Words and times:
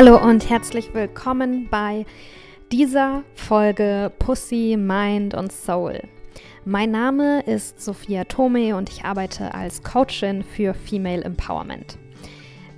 Hallo 0.00 0.16
und 0.16 0.48
herzlich 0.48 0.94
willkommen 0.94 1.66
bei 1.68 2.06
dieser 2.70 3.24
Folge 3.34 4.12
Pussy, 4.20 4.76
Mind 4.78 5.34
und 5.34 5.50
Soul. 5.50 6.02
Mein 6.64 6.92
Name 6.92 7.40
ist 7.40 7.82
Sophia 7.82 8.22
Tome 8.22 8.76
und 8.76 8.90
ich 8.90 9.04
arbeite 9.04 9.52
als 9.54 9.82
Coachin 9.82 10.44
für 10.44 10.72
Female 10.72 11.24
Empowerment. 11.24 11.98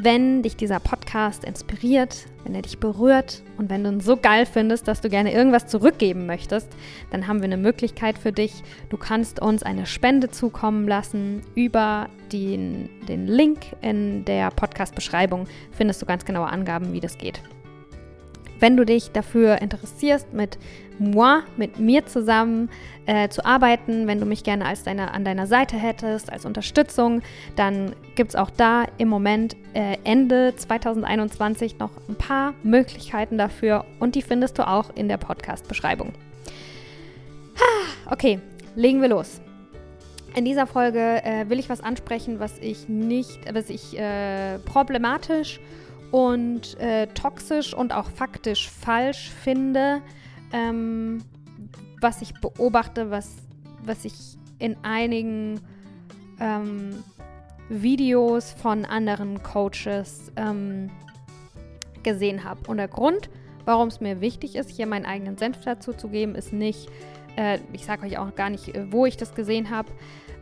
Wenn 0.03 0.43
dich 0.43 0.57
dieser 0.57 0.81
Podcast 0.81 1.45
inspiriert, 1.45 2.25
wenn 2.45 2.55
er 2.55 2.63
dich 2.63 2.79
berührt 2.79 3.43
und 3.59 3.69
wenn 3.69 3.85
du 3.85 3.91
ihn 3.91 4.01
so 4.01 4.17
geil 4.17 4.47
findest, 4.47 4.89
dass 4.89 5.03
du 5.03 5.11
gerne 5.11 5.31
irgendwas 5.31 5.67
zurückgeben 5.67 6.25
möchtest, 6.25 6.69
dann 7.11 7.27
haben 7.27 7.41
wir 7.41 7.45
eine 7.45 7.59
Möglichkeit 7.59 8.17
für 8.17 8.33
dich. 8.33 8.63
Du 8.89 8.97
kannst 8.97 9.43
uns 9.43 9.63
eine 9.63 9.85
Spende 9.85 10.31
zukommen 10.31 10.89
lassen. 10.89 11.43
Über 11.55 12.09
den, 12.33 12.89
den 13.09 13.27
Link 13.27 13.59
in 13.83 14.25
der 14.25 14.51
Podcast-Beschreibung 14.51 15.47
findest 15.71 16.01
du 16.01 16.07
ganz 16.07 16.25
genaue 16.25 16.47
Angaben, 16.47 16.95
wie 16.95 17.01
das 17.01 17.19
geht. 17.19 17.43
Wenn 18.61 18.77
du 18.77 18.85
dich 18.85 19.11
dafür 19.11 19.61
interessierst, 19.61 20.33
mit 20.33 20.59
moi, 20.99 21.41
mit 21.57 21.79
mir 21.79 22.07
zusammen 22.07 22.69
äh, 23.07 23.29
zu 23.31 23.45
arbeiten, 23.45 24.07
wenn 24.07 24.21
du 24.21 24.27
mich 24.27 24.45
gerne 24.45 24.67
als 24.67 24.83
deine, 24.83 25.13
an 25.13 25.25
deiner 25.25 25.47
Seite 25.47 25.77
hättest, 25.77 26.31
als 26.31 26.45
Unterstützung, 26.45 27.23
dann 27.57 27.97
gibt 28.15 28.31
es 28.31 28.37
auch 28.37 28.51
da 28.51 28.85
im 28.99 29.09
Moment 29.09 29.57
äh, 29.73 29.97
Ende 30.05 30.55
2021 30.55 31.79
noch 31.79 31.91
ein 32.09 32.17
paar 32.17 32.53
Möglichkeiten 32.63 33.39
dafür 33.39 33.87
und 33.99 34.15
die 34.15 34.23
findest 34.23 34.59
du 34.59 34.69
auch 34.69 34.95
in 34.95 35.09
der 35.09 35.17
Podcast-Beschreibung. 35.17 36.13
Okay, 38.11 38.41
legen 38.77 39.01
wir 39.01 39.09
los. 39.09 39.41
In 40.37 40.45
dieser 40.45 40.67
Folge 40.67 41.25
äh, 41.25 41.49
will 41.49 41.59
ich 41.59 41.69
was 41.69 41.81
ansprechen, 41.81 42.39
was 42.39 42.59
ich 42.59 42.89
nicht, 42.89 43.53
was 43.53 43.69
ich 43.69 43.99
äh, 43.99 44.59
problematisch 44.61 45.59
und 45.59 45.71
äh, 46.13 47.07
toxisch 47.09 47.75
und 47.75 47.93
auch 47.93 48.11
faktisch 48.11 48.69
falsch 48.69 49.31
finde, 49.31 50.03
ähm, 50.53 51.23
was 52.01 52.23
ich 52.23 52.35
beobachte, 52.41 53.11
was, 53.11 53.37
was 53.85 54.05
ich 54.05 54.15
in 54.59 54.77
einigen 54.83 55.61
ähm, 56.41 57.03
Videos 57.69 58.53
von 58.53 58.85
anderen 58.85 59.43
Coaches 59.43 60.33
ähm, 60.37 60.91
gesehen 62.03 62.45
habe. 62.45 62.61
Und 62.69 62.79
der 62.79 62.89
Grund, 62.89 63.31
warum 63.65 63.89
es 63.89 64.01
mir 64.01 64.21
wichtig 64.21 64.57
ist, 64.57 64.71
hier 64.71 64.87
meinen 64.87 65.07
eigenen 65.07 65.39
Senf 65.39 65.61
dazu 65.65 65.93
zu 65.93 66.09
geben, 66.09 66.35
ist 66.35 66.53
nicht, 66.53 66.89
äh, 67.37 67.59
ich 67.73 67.85
sage 67.85 68.07
euch 68.07 68.19
auch 68.19 68.35
gar 68.35 68.51
nicht, 68.51 68.75
äh, 68.75 68.91
wo 68.91 69.07
ich 69.07 69.17
das 69.17 69.35
gesehen 69.35 69.71
habe, 69.71 69.91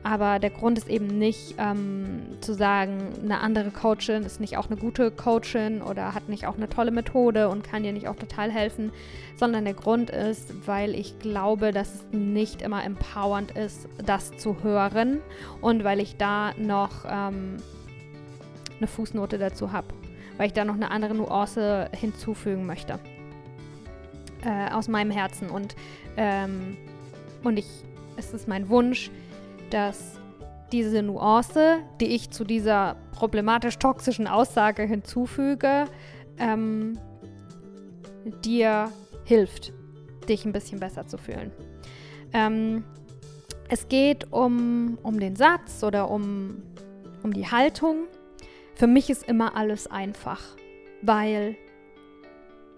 aber 0.02 0.38
der 0.38 0.50
Grund 0.50 0.78
ist 0.78 0.88
eben 0.88 1.06
nicht 1.18 1.56
ähm, 1.58 2.22
zu 2.40 2.54
sagen, 2.54 3.12
eine 3.22 3.40
andere 3.40 3.70
Coachin 3.70 4.22
ist 4.22 4.40
nicht 4.40 4.56
auch 4.56 4.66
eine 4.66 4.76
gute 4.76 5.10
Coachin 5.10 5.82
oder 5.82 6.14
hat 6.14 6.28
nicht 6.28 6.46
auch 6.46 6.56
eine 6.56 6.68
tolle 6.68 6.90
Methode 6.90 7.48
und 7.48 7.64
kann 7.64 7.82
dir 7.82 7.92
nicht 7.92 8.08
auch 8.08 8.16
total 8.16 8.50
helfen, 8.50 8.92
sondern 9.36 9.64
der 9.64 9.74
Grund 9.74 10.10
ist, 10.10 10.66
weil 10.66 10.94
ich 10.94 11.18
glaube, 11.18 11.72
dass 11.72 11.94
es 11.94 12.04
nicht 12.12 12.62
immer 12.62 12.84
empowernd 12.84 13.50
ist, 13.52 13.88
das 14.04 14.36
zu 14.36 14.62
hören 14.62 15.20
und 15.60 15.84
weil 15.84 16.00
ich 16.00 16.16
da 16.16 16.52
noch 16.56 17.04
ähm, 17.04 17.56
eine 18.78 18.86
Fußnote 18.86 19.38
dazu 19.38 19.72
habe, 19.72 19.88
weil 20.36 20.46
ich 20.46 20.52
da 20.52 20.64
noch 20.64 20.74
eine 20.74 20.90
andere 20.90 21.14
Nuance 21.14 21.90
hinzufügen 21.92 22.66
möchte 22.66 23.00
äh, 24.44 24.72
aus 24.72 24.88
meinem 24.88 25.10
Herzen. 25.10 25.50
Und 25.50 25.74
ähm, 26.16 26.76
und 27.42 27.58
ich 27.58 27.66
es 28.18 28.34
ist 28.34 28.48
mein 28.48 28.68
Wunsch, 28.68 29.10
dass 29.70 30.20
diese 30.72 31.02
Nuance, 31.02 31.78
die 32.00 32.08
ich 32.08 32.30
zu 32.30 32.44
dieser 32.44 32.96
problematisch 33.12 33.78
toxischen 33.78 34.26
Aussage 34.26 34.82
hinzufüge, 34.82 35.86
ähm, 36.38 36.98
dir 38.44 38.90
hilft, 39.24 39.72
dich 40.28 40.44
ein 40.44 40.52
bisschen 40.52 40.80
besser 40.80 41.06
zu 41.06 41.18
fühlen. 41.18 41.50
Ähm, 42.32 42.84
es 43.68 43.88
geht 43.88 44.32
um, 44.32 44.98
um 45.02 45.20
den 45.20 45.36
Satz 45.36 45.82
oder 45.82 46.10
um, 46.10 46.62
um 47.22 47.32
die 47.32 47.46
Haltung. 47.46 48.06
Für 48.74 48.86
mich 48.86 49.10
ist 49.10 49.28
immer 49.28 49.56
alles 49.56 49.86
einfach, 49.86 50.40
weil 51.02 51.56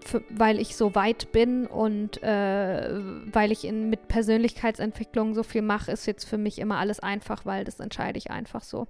für, 0.03 0.23
weil 0.29 0.59
ich 0.59 0.75
so 0.75 0.95
weit 0.95 1.31
bin 1.31 1.67
und 1.67 2.21
äh, 2.23 2.89
weil 3.33 3.51
ich 3.51 3.65
in, 3.65 3.89
mit 3.89 4.07
Persönlichkeitsentwicklung 4.07 5.33
so 5.33 5.43
viel 5.43 5.61
mache, 5.61 5.91
ist 5.91 6.05
jetzt 6.05 6.25
für 6.25 6.37
mich 6.37 6.59
immer 6.59 6.77
alles 6.77 6.99
einfach, 6.99 7.45
weil 7.45 7.63
das 7.63 7.79
entscheide 7.79 8.17
ich 8.17 8.31
einfach 8.31 8.63
so. 8.63 8.87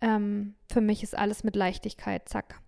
Ähm, 0.00 0.54
für 0.72 0.80
mich 0.80 1.02
ist 1.02 1.16
alles 1.16 1.44
mit 1.44 1.56
Leichtigkeit, 1.56 2.28
zack. 2.28 2.60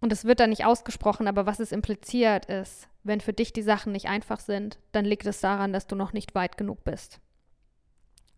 Und 0.00 0.12
es 0.12 0.24
wird 0.24 0.40
dann 0.40 0.50
nicht 0.50 0.64
ausgesprochen, 0.64 1.26
aber 1.26 1.46
was 1.46 1.58
es 1.58 1.72
impliziert 1.72 2.46
ist, 2.46 2.88
wenn 3.02 3.20
für 3.20 3.32
dich 3.32 3.52
die 3.52 3.62
Sachen 3.62 3.92
nicht 3.92 4.08
einfach 4.08 4.40
sind, 4.40 4.78
dann 4.92 5.04
liegt 5.04 5.26
es 5.26 5.40
daran, 5.40 5.72
dass 5.72 5.86
du 5.86 5.96
noch 5.96 6.12
nicht 6.12 6.34
weit 6.34 6.56
genug 6.56 6.84
bist. 6.84 7.20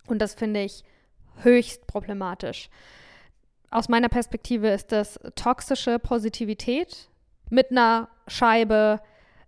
Und 0.06 0.20
das 0.20 0.34
finde 0.34 0.62
ich 0.62 0.84
höchst 1.42 1.86
problematisch. 1.86 2.70
Aus 3.70 3.88
meiner 3.88 4.08
Perspektive 4.08 4.68
ist 4.68 4.92
das 4.92 5.20
toxische 5.34 5.98
Positivität, 5.98 7.10
mit 7.50 7.70
einer 7.70 8.08
Scheibe 8.26 9.00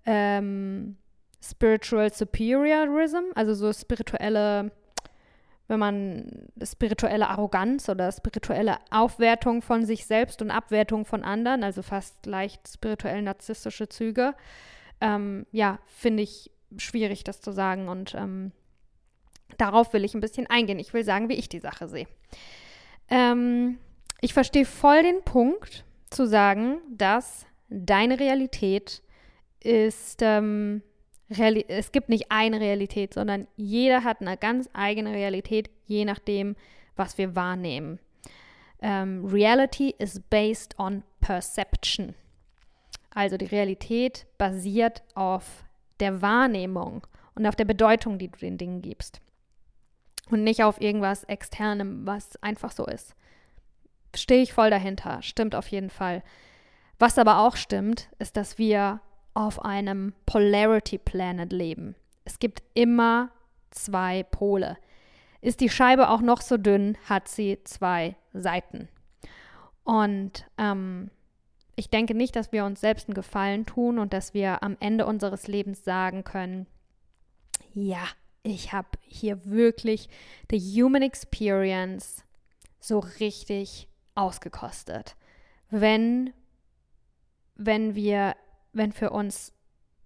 ähm, 0.06 0.96
Spiritual 1.42 2.12
Superiorism, 2.12 3.32
also 3.34 3.54
so 3.54 3.72
spirituelle, 3.72 4.72
wenn 5.68 5.78
man 5.78 6.48
spirituelle 6.62 7.28
Arroganz 7.28 7.88
oder 7.88 8.12
spirituelle 8.12 8.76
Aufwertung 8.90 9.62
von 9.62 9.84
sich 9.84 10.06
selbst 10.06 10.42
und 10.42 10.50
Abwertung 10.50 11.04
von 11.04 11.24
anderen, 11.24 11.64
also 11.64 11.82
fast 11.82 12.26
leicht 12.26 12.68
spirituell 12.68 13.22
narzisstische 13.22 13.88
Züge. 13.88 14.34
Ähm, 15.00 15.46
ja, 15.50 15.78
finde 15.86 16.22
ich 16.22 16.50
schwierig, 16.76 17.24
das 17.24 17.40
zu 17.40 17.52
sagen 17.52 17.88
und 17.88 18.14
ähm, 18.14 18.52
darauf 19.56 19.92
will 19.92 20.04
ich 20.04 20.14
ein 20.14 20.20
bisschen 20.20 20.46
eingehen. 20.46 20.78
Ich 20.78 20.92
will 20.92 21.04
sagen, 21.04 21.28
wie 21.28 21.34
ich 21.34 21.48
die 21.48 21.58
Sache 21.58 21.88
sehe. 21.88 22.06
Ähm, 23.08 23.78
ich 24.20 24.34
verstehe 24.34 24.66
voll 24.66 25.02
den 25.02 25.22
Punkt 25.24 25.84
zu 26.10 26.26
sagen, 26.26 26.78
dass 26.90 27.46
deine 27.70 28.18
Realität 28.18 29.02
ist, 29.62 30.20
ähm, 30.22 30.82
Reali 31.30 31.64
es 31.68 31.92
gibt 31.92 32.08
nicht 32.08 32.26
eine 32.30 32.60
Realität, 32.60 33.14
sondern 33.14 33.46
jeder 33.56 34.02
hat 34.04 34.20
eine 34.20 34.36
ganz 34.36 34.68
eigene 34.72 35.12
Realität, 35.12 35.70
je 35.86 36.04
nachdem, 36.04 36.56
was 36.96 37.16
wir 37.18 37.36
wahrnehmen. 37.36 38.00
Ähm, 38.82 39.24
Reality 39.26 39.94
is 39.98 40.20
based 40.28 40.78
on 40.78 41.04
perception. 41.20 42.14
Also 43.10 43.36
die 43.36 43.46
Realität 43.46 44.26
basiert 44.38 45.02
auf 45.14 45.64
der 46.00 46.22
Wahrnehmung 46.22 47.06
und 47.34 47.46
auf 47.46 47.56
der 47.56 47.64
Bedeutung, 47.64 48.18
die 48.18 48.28
du 48.28 48.38
den 48.38 48.58
Dingen 48.58 48.82
gibst. 48.82 49.20
Und 50.30 50.44
nicht 50.44 50.62
auf 50.62 50.80
irgendwas 50.80 51.24
Externem, 51.24 52.06
was 52.06 52.40
einfach 52.42 52.70
so 52.70 52.86
ist. 52.86 53.14
Stehe 54.14 54.42
ich 54.42 54.52
voll 54.52 54.70
dahinter, 54.70 55.22
stimmt 55.22 55.54
auf 55.54 55.68
jeden 55.68 55.90
Fall. 55.90 56.22
Was 57.00 57.16
aber 57.16 57.38
auch 57.38 57.56
stimmt, 57.56 58.10
ist, 58.18 58.36
dass 58.36 58.58
wir 58.58 59.00
auf 59.32 59.64
einem 59.64 60.12
Polarity 60.26 60.98
Planet 60.98 61.50
leben. 61.50 61.94
Es 62.26 62.38
gibt 62.38 62.62
immer 62.74 63.30
zwei 63.70 64.22
Pole. 64.22 64.76
Ist 65.40 65.60
die 65.60 65.70
Scheibe 65.70 66.10
auch 66.10 66.20
noch 66.20 66.42
so 66.42 66.58
dünn, 66.58 66.98
hat 67.08 67.26
sie 67.26 67.58
zwei 67.64 68.16
Seiten. 68.34 68.88
Und 69.82 70.44
ähm, 70.58 71.10
ich 71.74 71.88
denke 71.88 72.14
nicht, 72.14 72.36
dass 72.36 72.52
wir 72.52 72.66
uns 72.66 72.82
selbst 72.82 73.08
einen 73.08 73.14
Gefallen 73.14 73.64
tun 73.64 73.98
und 73.98 74.12
dass 74.12 74.34
wir 74.34 74.62
am 74.62 74.76
Ende 74.78 75.06
unseres 75.06 75.48
Lebens 75.48 75.82
sagen 75.82 76.22
können, 76.22 76.66
ja, 77.72 78.02
ich 78.42 78.74
habe 78.74 78.88
hier 79.06 79.46
wirklich 79.46 80.10
the 80.50 80.58
human 80.58 81.00
experience 81.00 82.24
so 82.78 82.98
richtig 82.98 83.88
ausgekostet. 84.14 85.16
Wenn 85.70 86.34
wenn 87.60 87.94
wir, 87.94 88.36
wenn 88.72 88.90
für 88.92 89.10
uns 89.10 89.52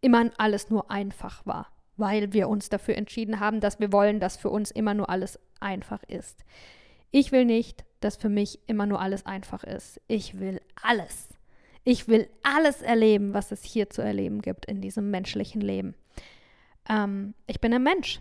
immer 0.01 0.31
alles 0.39 0.71
nur 0.71 0.91
einfach 0.91 1.47
war, 1.47 1.69
weil 1.97 2.33
wir 2.33 2.49
uns 2.49 2.69
dafür 2.69 2.97
entschieden 2.97 3.39
haben, 3.39 3.61
dass 3.61 3.79
wir 3.79 3.93
wollen, 3.93 4.19
dass 4.19 4.37
für 4.37 4.51
uns 4.51 4.73
immer 4.73 4.93
nur 4.93 5.09
alles 5.09 5.39
einfach 5.61 6.03
ist. 6.05 6.45
Ich 7.13 7.31
will 7.31 7.45
nicht, 7.45 7.85
dass 8.01 8.17
für 8.17 8.29
mich 8.29 8.59
immer 8.67 8.87
nur 8.87 9.01
alles 9.01 9.25
einfach 9.25 9.63
ist. 9.63 10.01
Ich 10.09 10.41
will 10.41 10.61
alles. 10.83 11.29
Ich 11.85 12.09
will 12.09 12.29
alles 12.43 12.83
erleben, 12.83 13.35
was 13.35 13.53
es 13.53 13.63
hier 13.63 13.89
zu 13.89 14.03
erleben 14.03 14.43
gibt 14.43 14.67
in 14.67 14.81
diesem 14.81 15.11
menschlichen 15.11 15.61
Leben. 15.61 15.95
Ähm, 16.89 17.35
ich 17.47 17.61
bin 17.61 17.73
ein 17.73 17.83
Mensch 17.83 18.21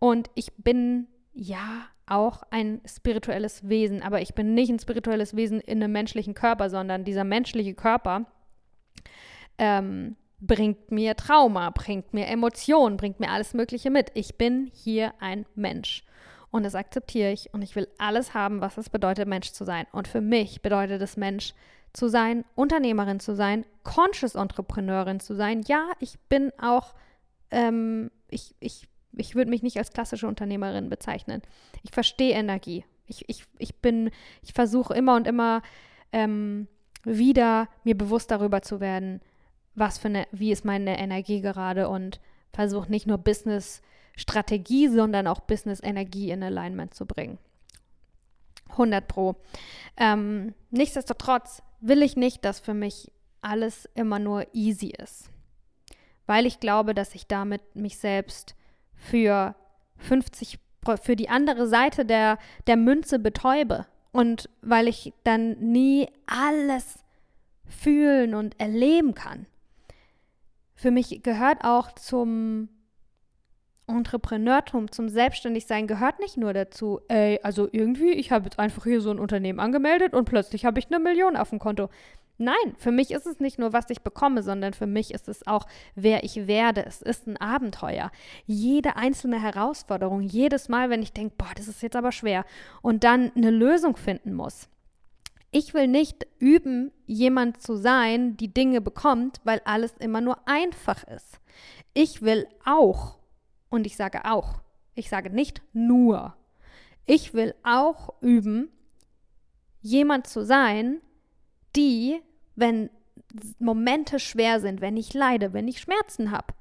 und 0.00 0.30
ich 0.34 0.52
bin 0.56 1.06
ja 1.32 1.86
auch 2.06 2.42
ein 2.50 2.80
spirituelles 2.84 3.68
Wesen, 3.68 4.02
aber 4.02 4.20
ich 4.20 4.34
bin 4.34 4.54
nicht 4.54 4.70
ein 4.70 4.78
spirituelles 4.78 5.34
Wesen 5.34 5.60
in 5.60 5.82
einem 5.82 5.92
menschlichen 5.92 6.34
Körper, 6.34 6.68
sondern 6.68 7.04
dieser 7.04 7.24
menschliche 7.24 7.74
Körper 7.74 8.26
ähm, 9.58 10.16
bringt 10.40 10.90
mir 10.90 11.16
Trauma, 11.16 11.70
bringt 11.70 12.12
mir 12.12 12.26
Emotionen, 12.26 12.96
bringt 12.96 13.20
mir 13.20 13.30
alles 13.30 13.54
Mögliche 13.54 13.90
mit. 13.90 14.10
Ich 14.14 14.36
bin 14.36 14.70
hier 14.74 15.14
ein 15.20 15.46
Mensch. 15.54 16.04
Und 16.50 16.64
das 16.64 16.74
akzeptiere 16.74 17.32
ich 17.32 17.54
und 17.54 17.62
ich 17.62 17.76
will 17.76 17.88
alles 17.96 18.34
haben, 18.34 18.60
was 18.60 18.76
es 18.76 18.90
bedeutet, 18.90 19.26
Mensch 19.26 19.52
zu 19.52 19.64
sein. 19.64 19.86
Und 19.92 20.06
für 20.06 20.20
mich 20.20 20.60
bedeutet 20.60 21.00
es, 21.00 21.16
Mensch 21.16 21.54
zu 21.94 22.08
sein, 22.08 22.44
Unternehmerin 22.54 23.20
zu 23.20 23.34
sein, 23.34 23.64
Conscious 23.84 24.34
Entrepreneurin 24.34 25.20
zu 25.20 25.34
sein. 25.34 25.62
Ja, 25.66 25.90
ich 25.98 26.18
bin 26.28 26.52
auch, 26.60 26.94
ähm, 27.50 28.10
ich, 28.28 28.54
ich, 28.60 28.86
ich 29.14 29.34
würde 29.34 29.50
mich 29.50 29.62
nicht 29.62 29.78
als 29.78 29.92
klassische 29.92 30.26
Unternehmerin 30.26 30.88
bezeichnen. 30.88 31.42
Ich 31.82 31.90
verstehe 31.90 32.34
Energie. 32.34 32.84
Ich, 33.06 33.28
ich, 33.28 33.44
ich 33.58 33.76
bin, 33.76 34.10
ich 34.42 34.52
versuche 34.52 34.94
immer 34.94 35.16
und 35.16 35.26
immer 35.26 35.62
ähm, 36.12 36.68
wieder 37.04 37.68
mir 37.84 37.96
bewusst 37.96 38.30
darüber 38.30 38.62
zu 38.62 38.80
werden, 38.80 39.20
was 39.74 39.98
für 39.98 40.08
eine, 40.08 40.26
wie 40.32 40.52
ist 40.52 40.64
meine 40.64 40.98
Energie 40.98 41.40
gerade 41.40 41.88
und 41.88 42.20
versuche 42.52 42.90
nicht 42.90 43.06
nur 43.06 43.18
Business-Strategie, 43.18 44.88
sondern 44.88 45.26
auch 45.26 45.40
Business-Energie 45.40 46.30
in 46.30 46.42
Alignment 46.42 46.94
zu 46.94 47.06
bringen. 47.06 47.38
100 48.70 49.06
Pro. 49.06 49.36
Ähm, 49.96 50.54
nichtsdestotrotz 50.70 51.62
will 51.80 52.02
ich 52.02 52.16
nicht, 52.16 52.44
dass 52.44 52.60
für 52.60 52.74
mich 52.74 53.12
alles 53.40 53.88
immer 53.94 54.18
nur 54.18 54.46
easy 54.54 54.92
ist, 54.96 55.30
weil 56.26 56.46
ich 56.46 56.60
glaube, 56.60 56.94
dass 56.94 57.14
ich 57.14 57.26
damit 57.26 57.74
mich 57.74 57.98
selbst 57.98 58.54
für 59.02 59.54
50 59.98 60.58
für 61.00 61.14
die 61.14 61.28
andere 61.28 61.68
Seite 61.68 62.04
der, 62.04 62.38
der 62.66 62.76
Münze 62.76 63.20
betäube 63.20 63.86
und 64.10 64.48
weil 64.62 64.88
ich 64.88 65.12
dann 65.22 65.52
nie 65.58 66.08
alles 66.26 67.04
fühlen 67.64 68.34
und 68.34 68.58
erleben 68.60 69.14
kann. 69.14 69.46
Für 70.74 70.90
mich 70.90 71.22
gehört 71.22 71.64
auch 71.64 71.92
zum 71.92 72.68
Entrepreneurtum, 73.86 74.90
zum 74.90 75.08
Selbstständigsein 75.08 75.86
gehört 75.86 76.18
nicht 76.18 76.36
nur 76.36 76.52
dazu, 76.52 77.00
ey, 77.08 77.38
also 77.42 77.68
irgendwie, 77.70 78.12
ich 78.12 78.32
habe 78.32 78.44
jetzt 78.46 78.58
einfach 78.58 78.84
hier 78.84 79.00
so 79.00 79.10
ein 79.10 79.18
Unternehmen 79.18 79.60
angemeldet 79.60 80.14
und 80.14 80.24
plötzlich 80.24 80.64
habe 80.64 80.78
ich 80.78 80.86
eine 80.86 80.98
Million 80.98 81.36
auf 81.36 81.50
dem 81.50 81.58
Konto. 81.58 81.88
Nein, 82.42 82.74
für 82.76 82.90
mich 82.90 83.12
ist 83.12 83.26
es 83.26 83.38
nicht 83.38 83.58
nur, 83.58 83.72
was 83.72 83.88
ich 83.88 84.00
bekomme, 84.00 84.42
sondern 84.42 84.74
für 84.74 84.86
mich 84.86 85.14
ist 85.14 85.28
es 85.28 85.46
auch, 85.46 85.66
wer 85.94 86.24
ich 86.24 86.48
werde. 86.48 86.84
Es 86.84 87.00
ist 87.00 87.28
ein 87.28 87.36
Abenteuer. 87.36 88.10
Jede 88.46 88.96
einzelne 88.96 89.40
Herausforderung, 89.40 90.22
jedes 90.22 90.68
Mal, 90.68 90.90
wenn 90.90 91.02
ich 91.02 91.12
denke, 91.12 91.36
boah, 91.38 91.52
das 91.54 91.68
ist 91.68 91.82
jetzt 91.82 91.94
aber 91.94 92.10
schwer 92.10 92.44
und 92.82 93.04
dann 93.04 93.30
eine 93.36 93.50
Lösung 93.50 93.96
finden 93.96 94.34
muss. 94.34 94.68
Ich 95.52 95.72
will 95.72 95.86
nicht 95.86 96.26
üben, 96.40 96.90
jemand 97.06 97.62
zu 97.62 97.76
sein, 97.76 98.36
die 98.38 98.52
Dinge 98.52 98.80
bekommt, 98.80 99.40
weil 99.44 99.60
alles 99.64 99.92
immer 99.98 100.20
nur 100.20 100.38
einfach 100.48 101.04
ist. 101.04 101.38
Ich 101.94 102.22
will 102.22 102.48
auch, 102.64 103.18
und 103.68 103.86
ich 103.86 103.96
sage 103.96 104.24
auch, 104.24 104.62
ich 104.94 105.08
sage 105.08 105.30
nicht 105.30 105.62
nur, 105.72 106.34
ich 107.06 107.34
will 107.34 107.54
auch 107.62 108.14
üben, 108.20 108.70
jemand 109.80 110.26
zu 110.26 110.44
sein, 110.44 111.00
die, 111.76 112.20
wenn 112.54 112.90
Momente 113.58 114.18
schwer 114.18 114.60
sind, 114.60 114.80
wenn 114.80 114.96
ich 114.96 115.14
leide, 115.14 115.52
wenn 115.52 115.68
ich 115.68 115.80
Schmerzen 115.80 116.30
habe, 116.30 116.54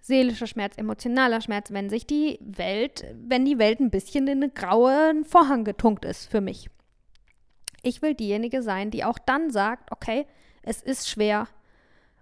seelischer 0.00 0.46
Schmerz, 0.46 0.76
emotionaler 0.76 1.40
Schmerz, 1.40 1.70
wenn 1.70 1.88
sich 1.88 2.06
die 2.06 2.38
Welt, 2.42 3.04
wenn 3.14 3.44
die 3.44 3.58
Welt 3.58 3.80
ein 3.80 3.90
bisschen 3.90 4.26
in 4.26 4.42
einen 4.42 4.54
grauen 4.54 5.24
Vorhang 5.24 5.64
getunkt 5.64 6.04
ist 6.04 6.26
für 6.30 6.40
mich. 6.40 6.68
Ich 7.82 8.02
will 8.02 8.14
diejenige 8.14 8.62
sein, 8.62 8.90
die 8.90 9.04
auch 9.04 9.18
dann 9.18 9.50
sagt, 9.50 9.90
okay, 9.92 10.26
es 10.62 10.82
ist 10.82 11.08
schwer 11.08 11.48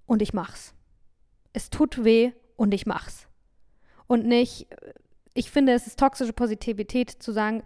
und 0.07 0.23
ich 0.23 0.33
mach's. 0.33 0.75
Es 1.53 1.71
tut 1.71 2.05
weh 2.05 2.33
und 2.57 2.73
ich 2.73 2.87
mach's. 2.87 3.27
Und 4.07 4.27
nicht, 4.27 4.67
ich 5.35 5.51
finde, 5.51 5.73
es 5.73 5.87
ist 5.87 5.99
toxische 5.99 6.33
Positivität 6.33 7.11
zu 7.11 7.33
sagen, 7.33 7.63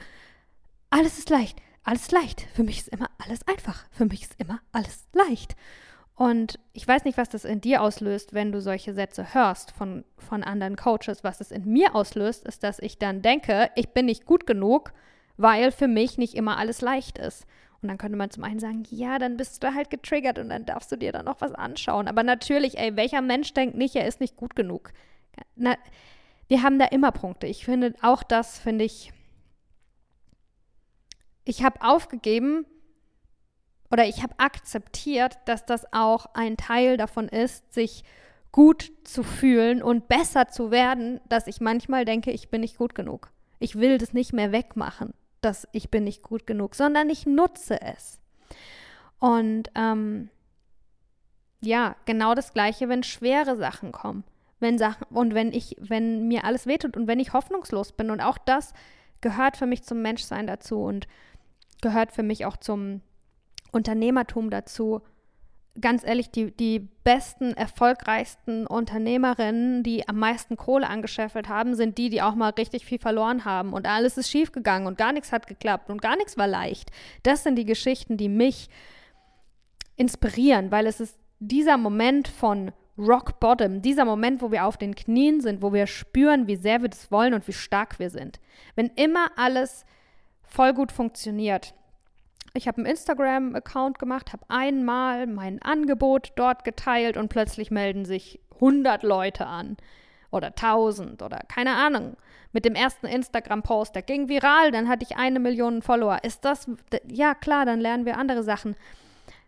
alles 0.90 1.18
ist 1.18 1.30
leicht, 1.30 1.60
alles 1.84 2.10
leicht. 2.10 2.42
Für 2.54 2.64
mich 2.64 2.78
ist 2.78 2.88
immer 2.88 3.08
alles 3.18 3.46
einfach. 3.46 3.84
Für 3.90 4.06
mich 4.06 4.22
ist 4.22 4.40
immer 4.40 4.60
alles 4.72 5.06
leicht. 5.12 5.54
Und 6.16 6.60
ich 6.72 6.86
weiß 6.86 7.04
nicht, 7.04 7.18
was 7.18 7.28
das 7.28 7.44
in 7.44 7.60
dir 7.60 7.82
auslöst, 7.82 8.34
wenn 8.34 8.52
du 8.52 8.60
solche 8.60 8.94
Sätze 8.94 9.34
hörst 9.34 9.72
von, 9.72 10.04
von 10.16 10.44
anderen 10.44 10.76
Coaches. 10.76 11.24
Was 11.24 11.40
es 11.40 11.50
in 11.50 11.64
mir 11.66 11.94
auslöst, 11.94 12.44
ist, 12.44 12.62
dass 12.62 12.78
ich 12.78 12.98
dann 12.98 13.20
denke, 13.20 13.70
ich 13.74 13.90
bin 13.90 14.06
nicht 14.06 14.24
gut 14.24 14.46
genug, 14.46 14.92
weil 15.36 15.72
für 15.72 15.88
mich 15.88 16.16
nicht 16.16 16.34
immer 16.34 16.56
alles 16.56 16.80
leicht 16.80 17.18
ist. 17.18 17.46
Und 17.82 17.88
dann 17.88 17.98
könnte 17.98 18.16
man 18.16 18.30
zum 18.30 18.44
einen 18.44 18.60
sagen, 18.60 18.84
ja, 18.90 19.18
dann 19.18 19.36
bist 19.36 19.62
du 19.62 19.74
halt 19.74 19.90
getriggert 19.90 20.38
und 20.38 20.48
dann 20.48 20.64
darfst 20.64 20.90
du 20.90 20.96
dir 20.96 21.12
dann 21.12 21.26
noch 21.26 21.40
was 21.40 21.52
anschauen. 21.52 22.08
Aber 22.08 22.22
natürlich, 22.22 22.78
ey, 22.78 22.96
welcher 22.96 23.20
Mensch 23.20 23.52
denkt 23.52 23.76
nicht, 23.76 23.94
er 23.96 24.06
ist 24.06 24.20
nicht 24.20 24.36
gut 24.36 24.56
genug? 24.56 24.92
Na, 25.56 25.76
wir 26.48 26.62
haben 26.62 26.78
da 26.78 26.86
immer 26.86 27.12
Punkte. 27.12 27.46
Ich 27.46 27.64
finde, 27.64 27.94
auch 28.00 28.22
das 28.22 28.58
finde 28.58 28.84
ich. 28.84 29.12
Ich 31.44 31.62
habe 31.62 31.82
aufgegeben 31.82 32.66
oder 33.90 34.06
ich 34.06 34.22
habe 34.22 34.34
akzeptiert, 34.38 35.38
dass 35.46 35.66
das 35.66 35.92
auch 35.92 36.26
ein 36.34 36.56
Teil 36.56 36.96
davon 36.96 37.28
ist, 37.28 37.72
sich 37.72 38.04
gut 38.50 38.92
zu 39.04 39.22
fühlen 39.22 39.82
und 39.82 40.08
besser 40.08 40.48
zu 40.48 40.70
werden, 40.70 41.20
dass 41.28 41.46
ich 41.46 41.60
manchmal 41.60 42.04
denke, 42.04 42.30
ich 42.30 42.50
bin 42.50 42.60
nicht 42.60 42.78
gut 42.78 42.94
genug. 42.94 43.30
Ich 43.58 43.76
will 43.76 43.98
das 43.98 44.12
nicht 44.12 44.32
mehr 44.32 44.52
wegmachen 44.52 45.14
dass 45.44 45.68
ich 45.72 45.90
bin 45.90 46.04
nicht 46.04 46.22
gut 46.22 46.46
genug, 46.46 46.74
sondern 46.74 47.10
ich 47.10 47.26
nutze 47.26 47.80
es. 47.80 48.18
Und 49.18 49.70
ähm, 49.74 50.30
ja, 51.60 51.96
genau 52.04 52.34
das 52.34 52.52
Gleiche, 52.52 52.88
wenn 52.88 53.02
schwere 53.02 53.56
Sachen 53.56 53.92
kommen. 53.92 54.24
Wenn 54.60 54.78
Sachen, 54.78 55.04
und 55.10 55.34
wenn 55.34 55.52
ich, 55.52 55.76
wenn 55.78 56.28
mir 56.28 56.44
alles 56.44 56.66
wehtut 56.66 56.96
und 56.96 57.06
wenn 57.06 57.20
ich 57.20 57.32
hoffnungslos 57.32 57.92
bin. 57.92 58.10
Und 58.10 58.20
auch 58.20 58.38
das 58.38 58.72
gehört 59.20 59.56
für 59.56 59.66
mich 59.66 59.82
zum 59.82 60.02
Menschsein 60.02 60.46
dazu 60.46 60.82
und 60.82 61.06
gehört 61.84 62.10
für 62.10 62.24
mich 62.24 62.46
auch 62.46 62.56
zum 62.56 63.02
Unternehmertum 63.70 64.50
dazu, 64.50 65.02
ganz 65.80 66.02
ehrlich, 66.04 66.30
die, 66.30 66.50
die 66.50 66.78
besten, 66.78 67.52
erfolgreichsten 67.52 68.66
Unternehmerinnen, 68.66 69.82
die 69.82 70.08
am 70.08 70.18
meisten 70.18 70.56
Kohle 70.56 70.88
angescheffelt 70.88 71.48
haben, 71.48 71.74
sind 71.74 71.98
die, 71.98 72.08
die 72.08 72.22
auch 72.22 72.34
mal 72.34 72.50
richtig 72.50 72.86
viel 72.86 72.98
verloren 72.98 73.44
haben 73.44 73.72
und 73.72 73.86
alles 73.86 74.16
ist 74.16 74.30
schiefgegangen 74.30 74.86
und 74.86 74.98
gar 74.98 75.12
nichts 75.12 75.32
hat 75.32 75.46
geklappt 75.46 75.90
und 75.90 76.00
gar 76.00 76.16
nichts 76.16 76.38
war 76.38 76.46
leicht. 76.46 76.90
Das 77.22 77.42
sind 77.42 77.56
die 77.56 77.66
Geschichten, 77.66 78.16
die 78.16 78.28
mich 78.28 78.68
inspirieren, 79.96 80.70
weil 80.70 80.86
es 80.86 81.00
ist 81.00 81.18
dieser 81.38 81.76
Moment 81.76 82.28
von 82.28 82.72
Rock 82.96 83.40
Bottom, 83.40 83.82
dieser 83.82 84.04
Moment, 84.04 84.40
wo 84.40 84.52
wir 84.52 84.64
auf 84.64 84.76
den 84.76 84.94
Knien 84.94 85.40
sind, 85.40 85.60
wo 85.60 85.72
wir 85.72 85.86
spüren, 85.86 86.46
wie 86.46 86.56
sehr 86.56 86.80
wir 86.80 86.88
das 86.88 87.10
wollen 87.10 87.34
und 87.34 87.46
wie 87.48 87.52
stark 87.52 87.98
wir 87.98 88.08
sind. 88.08 88.38
Wenn 88.76 88.86
immer 88.94 89.26
alles 89.36 89.84
voll 90.46 90.72
gut 90.74 90.92
funktioniert, 90.92 91.74
ich 92.56 92.68
habe 92.68 92.78
einen 92.78 92.86
Instagram-Account 92.86 93.98
gemacht, 93.98 94.32
habe 94.32 94.44
einmal 94.48 95.26
mein 95.26 95.60
Angebot 95.60 96.32
dort 96.36 96.62
geteilt 96.62 97.16
und 97.16 97.28
plötzlich 97.28 97.72
melden 97.72 98.04
sich 98.04 98.38
100 98.54 99.02
Leute 99.02 99.46
an 99.46 99.76
oder 100.30 100.48
1000 100.48 101.20
oder 101.22 101.40
keine 101.48 101.74
Ahnung. 101.74 102.16
Mit 102.52 102.64
dem 102.64 102.76
ersten 102.76 103.06
Instagram-Post, 103.06 103.96
der 103.96 104.02
ging 104.02 104.28
viral, 104.28 104.70
dann 104.70 104.88
hatte 104.88 105.04
ich 105.04 105.16
eine 105.16 105.40
Million 105.40 105.82
Follower. 105.82 106.22
Ist 106.22 106.44
das, 106.44 106.70
ja 107.10 107.34
klar, 107.34 107.66
dann 107.66 107.80
lernen 107.80 108.06
wir 108.06 108.16
andere 108.16 108.44
Sachen. 108.44 108.76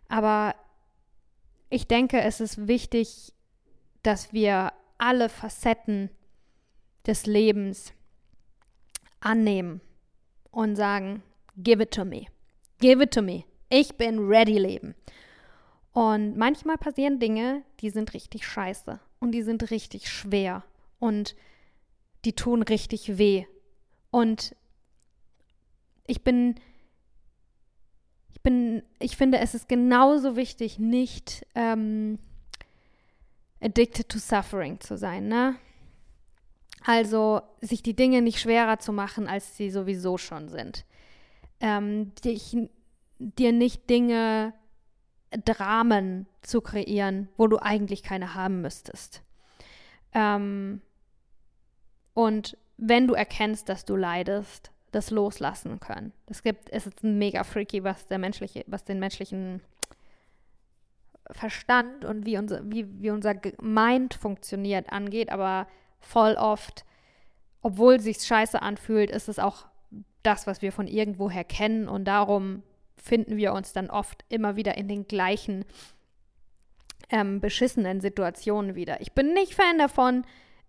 Aber 0.09 0.53
ich 1.69 1.87
denke, 1.87 2.19
es 2.19 2.41
ist 2.41 2.67
wichtig, 2.67 3.33
dass 4.03 4.33
wir 4.33 4.73
alle 4.97 5.29
Facetten 5.29 6.09
des 7.05 7.25
Lebens 7.25 7.93
annehmen 9.21 9.79
und 10.57 10.75
sagen, 10.75 11.21
give 11.55 11.83
it 11.83 11.91
to 11.91 12.03
me. 12.03 12.25
Give 12.79 13.03
it 13.03 13.13
to 13.13 13.21
me. 13.21 13.45
Ich 13.69 13.95
bin 13.95 14.27
ready, 14.27 14.57
Leben. 14.57 14.95
Und 15.93 16.35
manchmal 16.35 16.79
passieren 16.79 17.19
Dinge, 17.19 17.61
die 17.79 17.91
sind 17.91 18.15
richtig 18.15 18.47
scheiße 18.47 18.99
und 19.19 19.33
die 19.33 19.43
sind 19.43 19.69
richtig 19.69 20.09
schwer 20.09 20.63
und 20.97 21.35
die 22.25 22.33
tun 22.33 22.63
richtig 22.63 23.19
weh. 23.19 23.45
Und 24.09 24.55
ich 26.07 26.23
bin, 26.23 26.55
ich 28.33 28.41
bin, 28.41 28.81
ich 28.97 29.15
finde, 29.15 29.37
es 29.37 29.53
ist 29.53 29.69
genauso 29.69 30.35
wichtig, 30.35 30.79
nicht 30.79 31.45
ähm, 31.53 32.17
addicted 33.61 34.09
to 34.09 34.17
suffering 34.17 34.79
zu 34.79 34.97
sein, 34.97 35.27
ne? 35.27 35.57
Also 36.87 37.41
sich 37.61 37.83
die 37.83 37.95
Dinge 37.95 38.23
nicht 38.23 38.39
schwerer 38.39 38.79
zu 38.79 38.91
machen, 38.91 39.27
als 39.27 39.57
sie 39.57 39.69
sowieso 39.69 40.17
schon 40.17 40.49
sind 40.49 40.85
ähm, 41.59 42.13
dich, 42.23 42.55
dir 43.19 43.51
nicht 43.51 43.89
Dinge, 43.89 44.53
Dramen 45.43 46.25
zu 46.41 46.61
kreieren, 46.61 47.29
wo 47.37 47.47
du 47.47 47.57
eigentlich 47.59 48.03
keine 48.03 48.33
haben 48.33 48.61
müsstest. 48.61 49.23
Ähm, 50.13 50.81
und 52.13 52.57
wenn 52.77 53.07
du 53.07 53.13
erkennst, 53.13 53.69
dass 53.69 53.85
du 53.85 53.95
leidest, 53.95 54.71
das 54.91 55.11
loslassen 55.11 55.79
können. 55.81 56.13
Es 56.27 56.43
gibt, 56.43 56.69
es 56.69 56.87
ist 56.87 57.03
mega 57.03 57.43
freaky, 57.43 57.83
was 57.83 58.07
der 58.07 58.19
menschliche, 58.19 58.63
was 58.67 58.85
den 58.85 58.99
menschlichen 58.99 59.61
Verstand 61.29 62.05
und 62.05 62.25
wie 62.25 62.37
unser, 62.37 62.63
wie, 62.71 62.87
wie 63.01 63.11
unser 63.11 63.35
Mind 63.61 64.13
funktioniert 64.13 64.89
angeht, 64.89 65.29
aber 65.29 65.67
voll 66.07 66.35
oft, 66.35 66.85
obwohl 67.61 67.95
es 67.95 68.03
sich 68.03 68.17
scheiße 68.17 68.61
anfühlt, 68.61 69.11
ist 69.11 69.29
es 69.29 69.39
auch 69.39 69.65
das, 70.23 70.47
was 70.47 70.61
wir 70.61 70.71
von 70.71 70.87
irgendwoher 70.87 71.43
kennen 71.43 71.87
und 71.87 72.05
darum 72.05 72.63
finden 72.95 73.37
wir 73.37 73.53
uns 73.53 73.73
dann 73.73 73.89
oft 73.89 74.25
immer 74.29 74.55
wieder 74.55 74.77
in 74.77 74.87
den 74.87 75.07
gleichen 75.07 75.65
ähm, 77.09 77.39
beschissenen 77.39 78.01
Situationen 78.01 78.75
wieder. 78.75 78.99
Ich 79.01 79.13
bin 79.13 79.33
nicht 79.33 79.55
Fan 79.55 79.77
davon, 79.77 80.25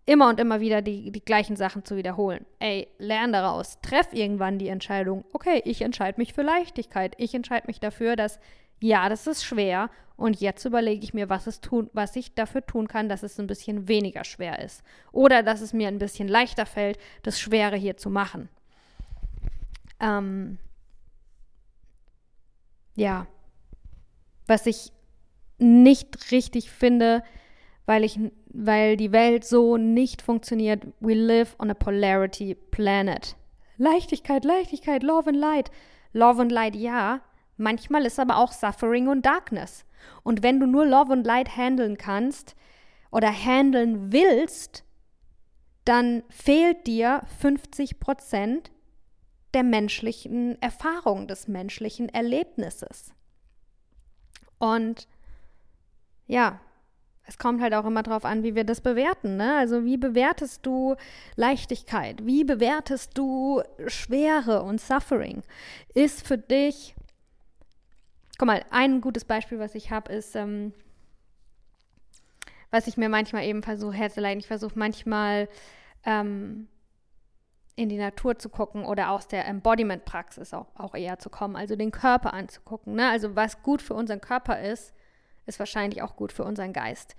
immer 0.07 0.29
und 0.29 0.41
immer 0.41 0.61
wieder 0.61 0.81
die, 0.83 1.11
die 1.11 1.25
gleichen 1.25 1.57
Sachen 1.57 1.85
zu 1.85 1.97
wiederholen. 1.97 2.47
Ey, 2.61 2.89
lern 2.99 3.33
daraus. 3.33 3.79
Treff 3.83 4.13
irgendwann 4.13 4.59
die 4.59 4.69
Entscheidung, 4.69 5.25
okay, 5.33 5.61
ich 5.65 5.83
entscheide 5.83 6.19
mich 6.19 6.33
für 6.33 6.43
Leichtigkeit. 6.43 7.15
Ich 7.19 7.35
entscheide 7.35 7.67
mich 7.67 7.81
dafür, 7.81 8.17
dass 8.17 8.39
ja, 8.81 9.09
das 9.09 9.27
ist 9.27 9.45
schwer 9.45 9.91
und 10.17 10.41
jetzt 10.41 10.65
überlege 10.65 11.05
ich 11.05 11.15
mir, 11.15 11.29
was, 11.29 11.47
es 11.47 11.61
tun, 11.61 11.91
was 11.93 12.17
ich 12.17 12.35
dafür 12.35 12.67
tun 12.67 12.89
kann, 12.89 13.09
dass 13.09 13.23
es 13.23 13.39
ein 13.39 13.47
bisschen 13.47 13.87
weniger 13.87 14.25
schwer 14.25 14.59
ist. 14.59 14.83
Oder 15.13 15.43
dass 15.43 15.61
es 15.61 15.73
mir 15.73 15.89
ein 15.89 15.99
bisschen 15.99 16.29
leichter 16.29 16.67
fällt, 16.67 16.99
das 17.23 17.41
Schwere 17.41 17.77
hier 17.77 17.97
zu 17.97 18.11
machen. 18.11 18.49
Ähm, 20.01 20.59
ja, 22.97 23.27
was 24.47 24.67
ich 24.67 24.93
nicht 25.59 26.33
richtig 26.33 26.71
finde, 26.71 27.23
weil 27.87 28.05
ich, 28.05 28.19
weil 28.47 28.97
die 28.97 29.13
Welt 29.13 29.45
so 29.45 29.77
nicht 29.77 30.23
funktioniert. 30.23 30.85
We 31.01 31.15
live 31.15 31.55
on 31.59 31.71
a 31.71 31.75
polarity 31.75 32.55
planet. 32.55 33.37
Leichtigkeit, 33.77 34.45
Leichtigkeit, 34.45 35.03
Love 35.03 35.31
and 35.31 35.39
Light. 35.39 35.71
Love 36.13 36.43
and 36.43 36.51
Light, 36.51 36.75
ja. 36.75 37.21
Manchmal 37.59 38.07
ist 38.07 38.19
aber 38.19 38.39
auch 38.39 38.53
Suffering 38.53 39.09
und 39.09 39.27
Darkness. 39.27 39.85
Und 40.23 40.43
wenn 40.43 40.61
du 40.61 40.67
nur 40.67 40.87
Love 40.87 41.13
and 41.13 41.27
Light 41.27 41.57
handeln 41.57 41.99
kannst 41.99 42.57
oder 43.11 43.31
handeln 43.31 44.13
willst, 44.13 44.85
dann 45.85 46.23
fehlt 46.31 46.87
dir 46.87 47.23
50 47.41 47.99
Prozent 47.99 48.71
der 49.55 49.65
menschlichen 49.65 50.61
Erfahrung, 50.63 51.27
des 51.27 51.49
menschlichen 51.49 52.09
Erlebnisses. 52.09 53.13
Und 54.59 55.09
ja, 56.27 56.61
es 57.29 57.39
kommt 57.39 57.61
halt 57.61 57.75
auch 57.75 57.85
immer 57.85 58.03
darauf 58.03 58.25
an, 58.25 58.43
wie 58.43 58.55
wir 58.55 58.65
das 58.65 58.81
bewerten. 58.81 59.37
Ne? 59.37 59.57
Also 59.57 59.85
wie 59.85 59.99
bewertest 59.99 60.65
du 60.65 60.97
Leichtigkeit? 61.37 62.25
Wie 62.25 62.45
bewertest 62.45 63.17
du 63.17 63.63
Schwere 63.87 64.63
und 64.63 64.81
Suffering? 64.81 65.43
Ist 65.95 66.27
für 66.27 66.39
dich, 66.39 66.95
guck 68.39 68.47
mal, 68.47 68.65
ein 68.71 69.01
gutes 69.01 69.25
Beispiel, 69.25 69.59
was 69.59 69.75
ich 69.75 69.91
habe, 69.91 70.13
ist, 70.13 70.37
ähm, 70.37 70.73
was 72.71 72.87
ich 72.87 72.97
mir 72.97 73.09
manchmal 73.09 73.45
eben 73.45 73.63
versuche 73.63 73.97
herzuleiten. 73.97 74.41
Ich 74.41 74.47
versuche 74.47 74.79
manchmal 74.79 75.49
ähm, 76.05 76.69
in 77.75 77.89
die 77.89 77.97
Natur 77.97 78.39
zu 78.39 78.49
gucken 78.49 78.85
oder 78.85 79.11
aus 79.11 79.27
der 79.29 79.47
Embodiment-Praxis 79.47 80.55
auch, 80.55 80.69
auch 80.77 80.95
eher 80.95 81.19
zu 81.19 81.31
kommen, 81.31 81.57
also 81.57 81.77
den 81.77 81.91
Körper 81.91 82.33
anzugucken. 82.33 82.95
Ne? 82.95 83.09
Also 83.09 83.35
was 83.35 83.63
gut 83.63 83.83
für 83.83 83.95
unseren 83.95 84.21
Körper 84.21 84.61
ist, 84.61 84.95
ist 85.47 85.59
wahrscheinlich 85.59 86.03
auch 86.03 86.15
gut 86.15 86.33
für 86.33 86.45
unseren 86.45 86.73
Geist. 86.73 87.17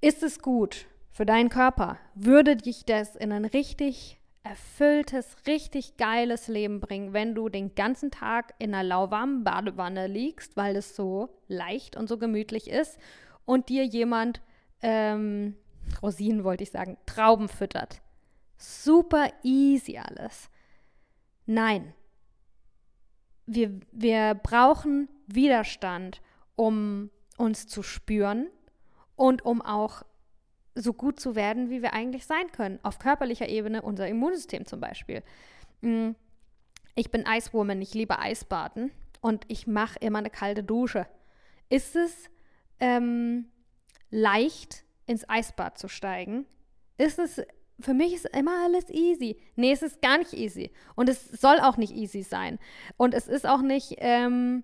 Ist 0.00 0.22
es 0.22 0.40
gut 0.40 0.86
für 1.10 1.26
deinen 1.26 1.50
Körper? 1.50 1.98
Würde 2.14 2.56
dich 2.56 2.84
das 2.84 3.14
in 3.14 3.32
ein 3.32 3.44
richtig 3.44 4.18
erfülltes, 4.44 5.36
richtig 5.46 5.96
geiles 5.96 6.48
Leben 6.48 6.78
bringen, 6.78 7.14
wenn 7.14 7.34
du 7.34 7.48
den 7.48 7.74
ganzen 7.74 8.10
Tag 8.10 8.54
in 8.58 8.74
einer 8.74 8.84
lauwarmen 8.84 9.42
Badewanne 9.42 10.06
liegst, 10.06 10.56
weil 10.56 10.76
es 10.76 10.94
so 10.94 11.30
leicht 11.48 11.96
und 11.96 12.08
so 12.08 12.18
gemütlich 12.18 12.68
ist 12.68 12.98
und 13.46 13.70
dir 13.70 13.84
jemand, 13.84 14.42
ähm, 14.82 15.56
Rosinen 16.02 16.44
wollte 16.44 16.62
ich 16.62 16.70
sagen, 16.70 16.98
Trauben 17.06 17.48
füttert. 17.48 18.02
Super 18.58 19.30
easy 19.42 19.98
alles. 19.98 20.50
Nein. 21.46 21.94
Wir, 23.46 23.80
wir 23.92 24.34
brauchen 24.34 25.08
Widerstand, 25.26 26.20
um 26.54 27.10
uns 27.36 27.66
zu 27.66 27.82
spüren 27.82 28.48
und 29.16 29.44
um 29.44 29.62
auch 29.62 30.02
so 30.74 30.92
gut 30.92 31.20
zu 31.20 31.34
werden, 31.34 31.70
wie 31.70 31.82
wir 31.82 31.92
eigentlich 31.92 32.26
sein 32.26 32.50
können. 32.52 32.78
Auf 32.82 32.98
körperlicher 32.98 33.48
Ebene 33.48 33.82
unser 33.82 34.08
Immunsystem 34.08 34.66
zum 34.66 34.80
Beispiel. 34.80 35.22
Mm, 35.80 36.10
ich 36.94 37.10
bin 37.10 37.26
Eiswoman, 37.26 37.80
ich 37.80 37.94
liebe 37.94 38.18
Eisbaden 38.18 38.90
und 39.20 39.44
ich 39.48 39.66
mache 39.66 39.98
immer 40.00 40.18
eine 40.18 40.30
kalte 40.30 40.62
Dusche. 40.62 41.06
Ist 41.68 41.96
es 41.96 42.30
ähm, 42.80 43.46
leicht, 44.10 44.84
ins 45.06 45.28
Eisbad 45.28 45.78
zu 45.78 45.88
steigen? 45.88 46.46
Ist 46.96 47.18
es 47.18 47.42
für 47.80 47.94
mich 47.94 48.14
ist 48.14 48.26
immer 48.36 48.64
alles 48.64 48.88
easy. 48.90 49.36
Nee, 49.56 49.72
es 49.72 49.82
ist 49.82 50.00
gar 50.00 50.18
nicht 50.18 50.32
easy. 50.32 50.70
Und 50.94 51.08
es 51.08 51.28
soll 51.28 51.58
auch 51.58 51.76
nicht 51.76 51.92
easy 51.92 52.22
sein. 52.22 52.58
Und 52.96 53.14
es 53.14 53.26
ist 53.26 53.46
auch 53.46 53.62
nicht, 53.62 53.96
ähm, 53.98 54.62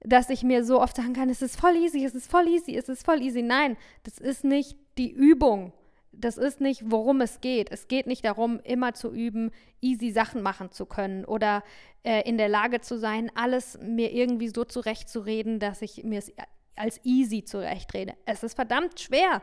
dass 0.00 0.30
ich 0.30 0.42
mir 0.42 0.64
so 0.64 0.80
oft 0.80 0.96
sagen 0.96 1.14
kann, 1.14 1.30
es 1.30 1.42
ist 1.42 1.58
voll 1.58 1.76
easy, 1.76 2.04
es 2.04 2.14
ist 2.14 2.30
voll 2.30 2.48
easy, 2.48 2.76
es 2.76 2.88
ist 2.88 3.04
voll 3.04 3.22
easy. 3.22 3.42
Nein, 3.42 3.76
das 4.02 4.18
ist 4.18 4.44
nicht 4.44 4.76
die 4.98 5.10
Übung. 5.10 5.72
Das 6.12 6.36
ist 6.36 6.60
nicht, 6.60 6.90
worum 6.90 7.20
es 7.20 7.40
geht. 7.40 7.70
Es 7.72 7.88
geht 7.88 8.06
nicht 8.06 8.24
darum, 8.24 8.60
immer 8.64 8.92
zu 8.92 9.12
üben, 9.12 9.50
easy 9.80 10.10
Sachen 10.10 10.42
machen 10.42 10.70
zu 10.70 10.84
können 10.86 11.24
oder 11.24 11.62
äh, 12.02 12.28
in 12.28 12.36
der 12.36 12.48
Lage 12.48 12.80
zu 12.80 12.98
sein, 12.98 13.30
alles 13.34 13.78
mir 13.80 14.12
irgendwie 14.12 14.48
so 14.48 14.64
zurechtzureden, 14.64 15.58
dass 15.58 15.80
ich 15.80 16.04
mir 16.04 16.18
es 16.18 16.32
als 16.76 17.00
easy 17.04 17.44
zurechtrede. 17.44 18.14
Es 18.26 18.42
ist 18.42 18.54
verdammt 18.54 19.00
schwer 19.00 19.42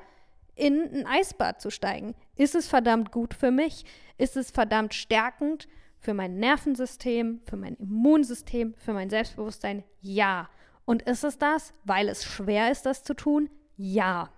in 0.56 0.82
ein 0.94 1.08
Eisbad 1.08 1.62
zu 1.62 1.72
steigen. 1.72 2.16
Ist 2.36 2.54
es 2.54 2.68
verdammt 2.68 3.12
gut 3.12 3.34
für 3.34 3.52
mich? 3.52 3.86
Ist 4.18 4.36
es 4.36 4.52
verdammt 4.52 4.94
stärkend 4.94 5.68
für 6.00 6.14
mein 6.14 6.38
Nervensystem, 6.38 7.42
für 7.46 7.58
mein 7.58 7.76
Immunsystem, 7.76 8.74
für 8.78 8.94
mein 8.94 9.10
Selbstbewusstsein? 9.10 9.84
Ja. 10.02 10.50
Und 10.86 11.04
ist 11.04 11.24
es 11.24 11.38
das, 11.38 11.74
weil 11.84 12.10
es 12.10 12.26
schwer 12.26 12.72
ist, 12.72 12.86
das 12.86 13.04
zu 13.04 13.14
tun? 13.14 13.50
Ja. 13.78 14.32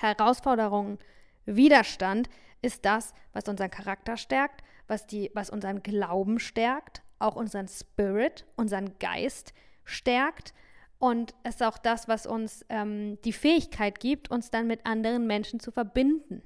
Herausforderungen, 0.00 0.98
Widerstand 1.46 2.28
ist 2.62 2.84
das, 2.84 3.14
was 3.32 3.48
unseren 3.48 3.70
Charakter 3.70 4.16
stärkt, 4.16 4.62
was, 4.86 5.06
die, 5.06 5.30
was 5.34 5.50
unseren 5.50 5.82
Glauben 5.82 6.38
stärkt, 6.38 7.02
auch 7.18 7.36
unseren 7.36 7.68
Spirit, 7.68 8.46
unseren 8.56 8.98
Geist 8.98 9.52
stärkt 9.84 10.54
und 11.00 11.34
es 11.44 11.56
ist 11.56 11.62
auch 11.62 11.78
das, 11.78 12.08
was 12.08 12.26
uns 12.26 12.64
ähm, 12.68 13.18
die 13.24 13.32
Fähigkeit 13.32 14.00
gibt, 14.00 14.30
uns 14.30 14.50
dann 14.50 14.66
mit 14.66 14.84
anderen 14.84 15.26
Menschen 15.26 15.58
zu 15.58 15.72
verbinden. 15.72 16.42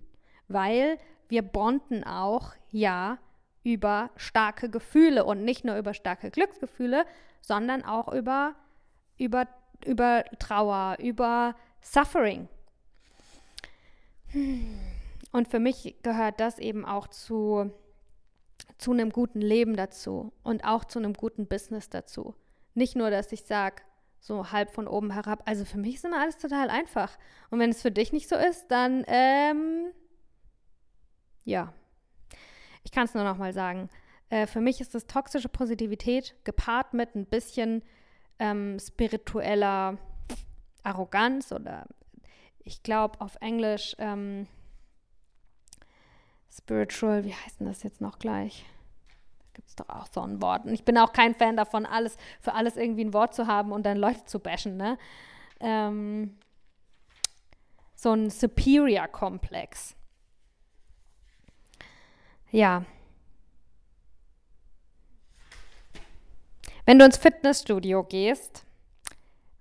Weil 0.47 0.99
wir 1.29 1.43
bonden 1.43 2.05
auch, 2.05 2.53
ja, 2.71 3.19
über 3.65 4.11
starke 4.15 4.71
Gefühle 4.71 5.25
und 5.25 5.43
nicht 5.43 5.65
nur 5.65 5.77
über 5.77 5.93
starke 5.93 6.31
Glücksgefühle, 6.31 7.05
sondern 7.41 7.85
auch 7.85 8.13
über, 8.13 8.55
über, 9.19 9.49
über 9.85 10.23
Trauer, 10.39 10.99
über 11.01 11.57
Suffering. 11.81 12.49
Und 15.33 15.49
für 15.49 15.59
mich 15.59 15.97
gehört 16.03 16.41
das 16.41 16.59
eben 16.59 16.85
auch 16.85 17.09
zu, 17.09 17.71
zu 18.79 18.93
einem 18.93 19.11
guten 19.11 19.41
Leben 19.41 19.77
dazu 19.77 20.33
und 20.43 20.65
auch 20.65 20.85
zu 20.85 20.99
einem 20.99 21.15
guten 21.15 21.47
Business 21.47 21.89
dazu. 21.89 22.35
Nicht 22.75 22.97
nur, 22.97 23.11
dass 23.11 23.33
ich 23.33 23.45
sage, 23.45 23.83
so 24.21 24.53
halb 24.53 24.71
von 24.71 24.89
oben 24.89 25.11
herab. 25.11 25.43
Also 25.45 25.65
für 25.65 25.79
mich 25.79 25.97
ist 25.97 26.05
immer 26.05 26.21
alles 26.21 26.39
total 26.39 26.71
einfach. 26.71 27.19
Und 27.51 27.59
wenn 27.59 27.71
es 27.71 27.83
für 27.83 27.91
dich 27.91 28.13
nicht 28.13 28.29
so 28.29 28.37
ist, 28.37 28.69
dann, 28.69 29.05
ähm, 29.07 29.91
ja. 31.45 31.75
Ich 32.85 32.91
kann 32.91 33.05
es 33.05 33.15
nur 33.15 33.25
noch 33.25 33.37
mal 33.37 33.53
sagen. 33.53 33.91
Äh, 34.31 34.47
für 34.47 34.61
mich 34.61 34.81
ist 34.81 34.95
das 34.95 35.07
toxische 35.07 35.49
Positivität 35.49 36.35
gepaart 36.45 36.95
mit 36.95 37.15
ein 37.15 37.27
bisschen 37.27 37.83
ähm, 38.39 38.79
spiritueller 38.79 39.99
Arroganz 40.83 41.53
oder 41.53 41.87
ich 42.65 42.83
glaube 42.83 43.21
auf 43.21 43.37
Englisch 43.41 43.95
ähm, 43.99 44.47
spiritual, 46.51 47.25
wie 47.25 47.35
heißt 47.35 47.61
denn 47.61 47.67
das 47.67 47.83
jetzt 47.83 48.01
noch 48.01 48.19
gleich? 48.19 48.65
gibt 49.55 49.69
es 49.69 49.77
doch 49.77 49.89
auch 49.89 50.07
so 50.13 50.21
ein 50.21 50.43
Wort. 50.43 50.67
Und 50.67 50.75
ich 50.75 50.85
bin 50.85 50.99
auch 50.99 51.13
kein 51.13 51.35
Fan 51.35 51.57
davon, 51.57 51.87
alles 51.87 52.17
für 52.41 52.53
alles 52.53 52.77
irgendwie 52.77 53.05
ein 53.05 53.15
Wort 53.15 53.35
zu 53.35 53.47
haben 53.47 53.73
und 53.73 53.85
dann 53.85 53.97
Leute 53.97 54.25
zu 54.27 54.41
bashen. 54.41 54.77
Ne? 54.77 54.99
Ähm, 55.61 56.37
so 57.95 58.13
ein 58.13 58.29
Superior-Komplex. 58.29 59.95
Ja. 62.51 62.85
Wenn 66.85 66.99
du 66.99 67.05
ins 67.07 67.17
Fitnessstudio 67.17 68.05
gehst, 68.05 68.64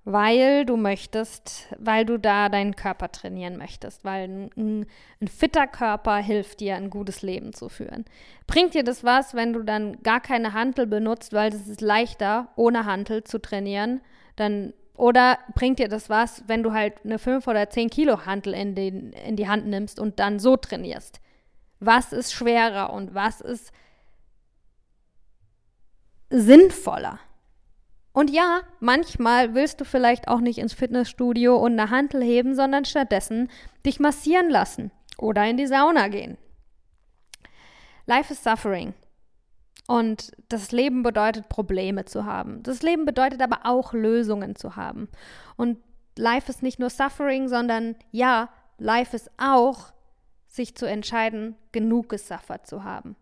weil 0.06 0.66
du 0.66 0.76
möchtest, 0.76 1.68
weil 1.78 2.06
du 2.06 2.18
da 2.18 2.50
deinen 2.50 2.76
Körper 2.76 3.12
trainieren 3.12 3.58
möchtest, 3.58 4.04
weil 4.04 4.50
ein, 4.56 4.86
ein, 5.22 5.28
fitter 5.28 5.68
Körper 5.68 6.18
hilft 6.18 6.60
dir, 6.60 6.76
ein 6.76 6.90
gutes 6.90 7.22
Leben 7.22 7.54
zu 7.54 7.70
führen. 7.70 8.06
Bringt 8.46 8.74
dir 8.74 8.84
das 8.84 9.04
was, 9.04 9.34
wenn 9.34 9.54
du 9.54 9.64
dann 9.64 10.02
gar 10.04 10.20
keine 10.20 10.54
Hantel 10.54 10.88
benutzt, 10.88 11.34
weil 11.34 11.54
es 11.54 11.68
ist 11.68 11.82
leichter, 11.82 12.50
ohne 12.56 12.86
Hantel 12.86 13.24
zu 13.24 13.40
trainieren, 13.40 14.02
dann 14.36 14.74
oder 14.96 15.40
bringt 15.56 15.80
dir 15.80 15.88
das 15.88 16.10
was, 16.10 16.44
wenn 16.48 16.62
du 16.62 16.74
halt 16.74 16.94
eine 17.04 17.18
5 17.18 17.48
oder 17.48 17.70
10 17.70 17.90
Kilo 17.90 18.26
Hantel 18.26 18.54
in, 18.54 18.76
den, 18.76 19.14
in 19.14 19.36
die 19.36 19.48
Hand 19.48 19.66
nimmst 19.66 20.00
und 20.00 20.20
dann 20.20 20.38
so 20.38 20.56
trainierst? 20.56 21.20
Was 21.80 22.14
ist 22.14 22.34
schwerer 22.34 22.94
und 22.94 23.14
was 23.16 23.42
ist 23.42 23.72
sinnvoller. 26.34 27.20
Und 28.14 28.30
ja, 28.30 28.62
manchmal 28.80 29.56
willst 29.56 29.82
du 29.82 29.86
vielleicht 29.86 30.28
auch 30.28 30.40
nicht 30.40 30.60
ins 30.60 30.74
Fitnessstudio 30.74 31.58
und 31.58 31.74
eine 31.74 31.90
Hantel 31.90 32.24
heben, 32.24 32.56
sondern 32.56 32.86
stattdessen 32.86 33.50
dich 33.86 34.00
massieren 34.00 34.50
lassen 34.50 34.92
oder 35.18 35.46
in 35.46 35.58
die 35.58 35.68
Sauna 35.68 36.08
gehen. 36.08 36.38
Life 38.06 38.32
is 38.32 38.44
suffering. 38.44 38.94
Und 39.88 40.32
das 40.48 40.72
Leben 40.72 41.04
bedeutet 41.04 41.50
Probleme 41.50 42.06
zu 42.06 42.26
haben. 42.26 42.64
Das 42.64 42.82
Leben 42.84 43.06
bedeutet 43.06 43.42
aber 43.42 43.62
auch 43.64 43.94
Lösungen 43.94 44.56
zu 44.56 44.76
haben. 44.76 45.10
Und 45.58 45.78
Life 46.16 46.50
ist 46.50 46.64
nicht 46.64 46.80
nur 46.80 46.90
Suffering, 46.90 47.50
sondern 47.50 47.96
ja, 48.12 48.50
Life 48.78 49.16
ist 49.16 49.32
auch, 49.38 49.92
sich 50.48 50.76
zu 50.76 50.86
entscheiden, 50.86 51.56
genug 51.72 52.10
gesuffert 52.10 52.68
zu 52.68 52.84
haben 52.84 53.16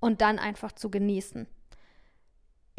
und 0.00 0.22
dann 0.22 0.38
einfach 0.38 0.72
zu 0.72 0.90
genießen. 0.90 1.46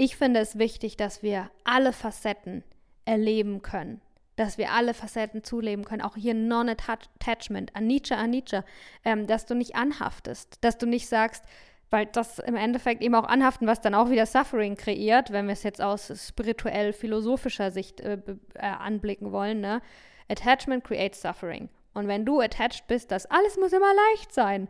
Ich 0.01 0.15
finde 0.15 0.39
es 0.39 0.57
wichtig, 0.57 0.95
dass 0.95 1.23
wir 1.23 1.51
alle 1.65 1.91
Facetten 1.91 2.63
erleben 3.03 3.61
können, 3.61 3.99
dass 4.37 4.57
wir 4.57 4.71
alle 4.71 4.93
Facetten 4.93 5.43
zuleben 5.43 5.83
können, 5.83 6.01
auch 6.01 6.15
hier 6.15 6.33
Non-Attachment, 6.33 7.75
Anicca, 7.75 8.15
Anicca, 8.15 8.63
ähm, 9.03 9.27
dass 9.27 9.45
du 9.45 9.55
nicht 9.55 9.75
anhaftest, 9.75 10.63
dass 10.63 10.77
du 10.77 10.85
nicht 10.85 11.09
sagst, 11.09 11.43
weil 11.89 12.05
das 12.05 12.39
im 12.39 12.55
Endeffekt 12.55 13.03
eben 13.03 13.13
auch 13.13 13.25
anhaften, 13.25 13.67
was 13.67 13.81
dann 13.81 13.93
auch 13.93 14.09
wieder 14.09 14.25
Suffering 14.25 14.77
kreiert, 14.77 15.33
wenn 15.33 15.47
wir 15.47 15.51
es 15.51 15.63
jetzt 15.63 15.81
aus 15.81 16.13
spirituell-philosophischer 16.29 17.71
Sicht 17.71 17.99
äh, 17.99 18.19
äh, 18.53 18.59
anblicken 18.61 19.33
wollen. 19.33 19.59
Ne? 19.59 19.81
Attachment 20.29 20.85
creates 20.85 21.21
Suffering. 21.21 21.67
Und 21.93 22.07
wenn 22.07 22.23
du 22.23 22.39
attached 22.39 22.87
bist, 22.87 23.11
dass 23.11 23.25
alles 23.25 23.57
muss 23.57 23.73
immer 23.73 23.93
leicht 24.13 24.33
sein, 24.33 24.69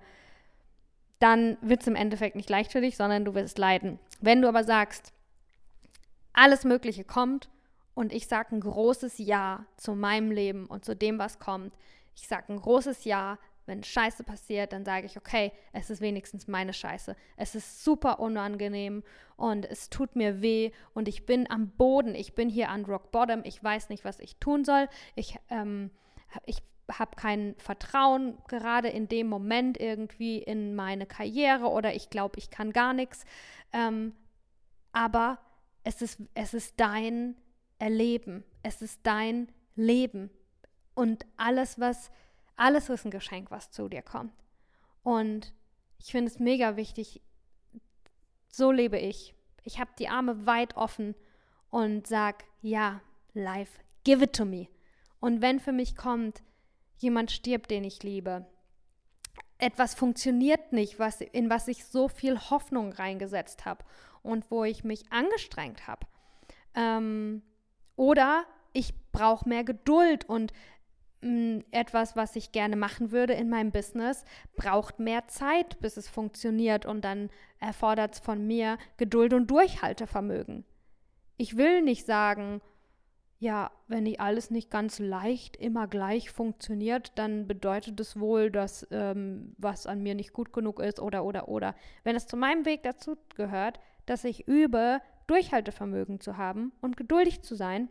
dann 1.20 1.60
wird 1.62 1.82
es 1.82 1.88
im 1.88 1.96
Endeffekt 1.96 2.36
nicht 2.36 2.50
leicht 2.50 2.72
für 2.72 2.82
dich, 2.82 2.98
sondern 2.98 3.26
du 3.26 3.36
wirst 3.36 3.60
leiden. 3.60 4.00
Wenn 4.22 4.42
du 4.42 4.48
aber 4.48 4.64
sagst, 4.64 5.14
alles 6.40 6.64
Mögliche 6.64 7.04
kommt 7.04 7.50
und 7.96 8.14
ich 8.14 8.28
sage 8.28 8.56
ein 8.56 8.62
großes 8.62 9.18
Ja 9.18 9.66
zu 9.76 9.94
meinem 9.94 10.32
Leben 10.32 10.68
und 10.68 10.86
zu 10.86 10.96
dem, 10.96 11.20
was 11.20 11.38
kommt. 11.38 11.74
Ich 12.16 12.28
sage 12.28 12.54
ein 12.54 12.62
großes 12.62 13.04
Ja. 13.04 13.38
Wenn 13.66 13.84
Scheiße 13.84 14.24
passiert, 14.24 14.74
dann 14.74 14.84
sage 14.84 15.06
ich, 15.06 15.16
okay, 15.16 15.52
es 15.74 15.92
ist 15.92 16.02
wenigstens 16.02 16.48
meine 16.48 16.74
Scheiße. 16.74 17.16
Es 17.38 17.54
ist 17.54 17.84
super 17.84 18.20
unangenehm 18.20 19.04
und 19.38 19.64
es 19.64 19.92
tut 19.92 20.16
mir 20.16 20.42
weh 20.42 20.72
und 20.96 21.08
ich 21.08 21.28
bin 21.28 21.48
am 21.52 21.70
Boden. 21.70 22.16
Ich 22.16 22.34
bin 22.34 22.50
hier 22.50 22.70
an 22.70 22.86
Rock 22.86 23.12
Bottom. 23.12 23.42
Ich 23.44 23.64
weiß 23.64 23.90
nicht, 23.90 24.06
was 24.06 24.20
ich 24.22 24.38
tun 24.38 24.66
soll. 24.66 24.90
Ich, 25.14 25.38
ähm, 25.50 25.92
ich 26.48 26.64
habe 26.92 27.16
kein 27.16 27.54
Vertrauen 27.60 28.40
gerade 28.48 28.88
in 28.88 29.08
dem 29.08 29.28
Moment 29.28 29.80
irgendwie 29.80 30.40
in 30.40 30.74
meine 30.74 31.06
Karriere 31.06 31.68
oder 31.68 31.94
ich 31.94 32.10
glaube, 32.10 32.40
ich 32.40 32.50
kann 32.50 32.74
gar 32.74 32.94
nichts. 32.94 33.24
Ähm, 33.72 34.16
aber 34.94 35.38
es 35.90 36.04
ist, 36.04 36.22
es 36.36 36.54
ist 36.54 36.76
dein 36.78 37.36
Erleben, 37.80 38.44
es 38.62 38.84
ist 38.84 39.00
dein 39.04 39.52
Leben. 39.76 40.30
Und 40.94 41.26
alles, 41.36 41.80
was, 41.80 42.12
alles 42.56 42.90
ist 42.90 43.06
ein 43.06 43.12
Geschenk, 43.12 43.50
was 43.50 43.72
zu 43.72 43.90
dir 43.90 44.04
kommt. 44.04 44.34
Und 45.02 45.52
ich 45.98 46.12
finde 46.12 46.30
es 46.30 46.40
mega 46.40 46.76
wichtig, 46.76 47.22
so 48.50 48.72
lebe 48.72 49.00
ich. 49.00 49.34
Ich 49.64 49.80
habe 49.80 49.90
die 49.98 50.10
Arme 50.10 50.46
weit 50.46 50.78
offen 50.78 51.16
und 51.72 52.06
sag, 52.06 52.44
ja, 52.62 53.02
life, 53.34 53.80
give 54.04 54.24
it 54.24 54.36
to 54.36 54.46
me. 54.46 54.68
Und 55.20 55.42
wenn 55.42 55.60
für 55.60 55.72
mich 55.72 55.96
kommt, 55.96 56.44
jemand 57.00 57.32
stirbt, 57.32 57.72
den 57.72 57.84
ich 57.84 58.04
liebe, 58.04 58.46
etwas 59.58 59.96
funktioniert 59.96 60.72
nicht, 60.72 61.00
was, 61.00 61.22
in 61.22 61.50
was 61.50 61.68
ich 61.68 61.84
so 61.86 62.08
viel 62.08 62.40
Hoffnung 62.40 62.94
reingesetzt 62.94 63.66
habe 63.66 63.84
und 64.24 64.50
wo 64.52 64.64
ich 64.64 64.84
mich 64.84 65.12
angestrengt 65.12 65.88
habe. 65.88 66.08
Ähm, 66.76 67.42
oder 67.96 68.46
ich 68.74 68.94
brauche 69.12 69.48
mehr 69.48 69.64
Geduld 69.64 70.28
und 70.28 70.54
mh, 71.22 71.30
mm, 71.30 71.64
etwas, 71.72 72.16
was 72.16 72.36
ich 72.36 72.52
gerne 72.52 72.76
machen 72.76 73.12
würde 73.12 73.34
in 73.34 73.50
meinem 73.50 73.72
Business, 73.72 74.24
braucht 74.56 75.00
mehr 75.00 75.28
Zeit, 75.28 75.80
bis 75.80 75.98
es 75.98 76.08
funktioniert 76.08 76.86
und 76.86 77.04
dann 77.04 77.30
erfordert 77.60 78.16
es 78.16 78.20
von 78.20 78.46
mir 78.46 78.78
Geduld 78.98 79.34
und 79.34 79.48
Durchhaltevermögen. 79.48 80.66
Ich 81.38 81.58
will 81.58 81.82
nicht 81.82 82.06
sagen, 82.06 82.62
ja, 83.40 83.72
wenn 83.88 84.04
nicht 84.04 84.20
alles 84.20 84.52
nicht 84.52 84.70
ganz 84.70 85.00
leicht 85.00 85.56
immer 85.56 85.88
gleich 85.88 86.30
funktioniert, 86.30 87.14
dann 87.16 87.48
bedeutet 87.48 87.98
es 88.02 88.20
wohl, 88.20 88.52
dass 88.52 88.86
ähm, 88.92 89.56
was 89.58 89.88
an 89.88 90.04
mir 90.04 90.14
nicht 90.14 90.34
gut 90.34 90.52
genug 90.52 90.82
ist 90.82 91.00
oder 91.00 91.24
oder 91.24 91.48
oder. 91.48 91.74
Wenn 92.04 92.18
es 92.18 92.28
zu 92.28 92.36
meinem 92.36 92.66
Weg 92.66 92.84
dazu 92.84 93.18
gehört, 93.36 93.80
dass 94.10 94.24
ich 94.24 94.48
übe, 94.48 95.02
Durchhaltevermögen 95.28 96.20
zu 96.20 96.38
haben 96.38 96.72
und 96.82 96.98
geduldig 96.98 97.44
zu 97.44 97.54
sein. 97.56 97.90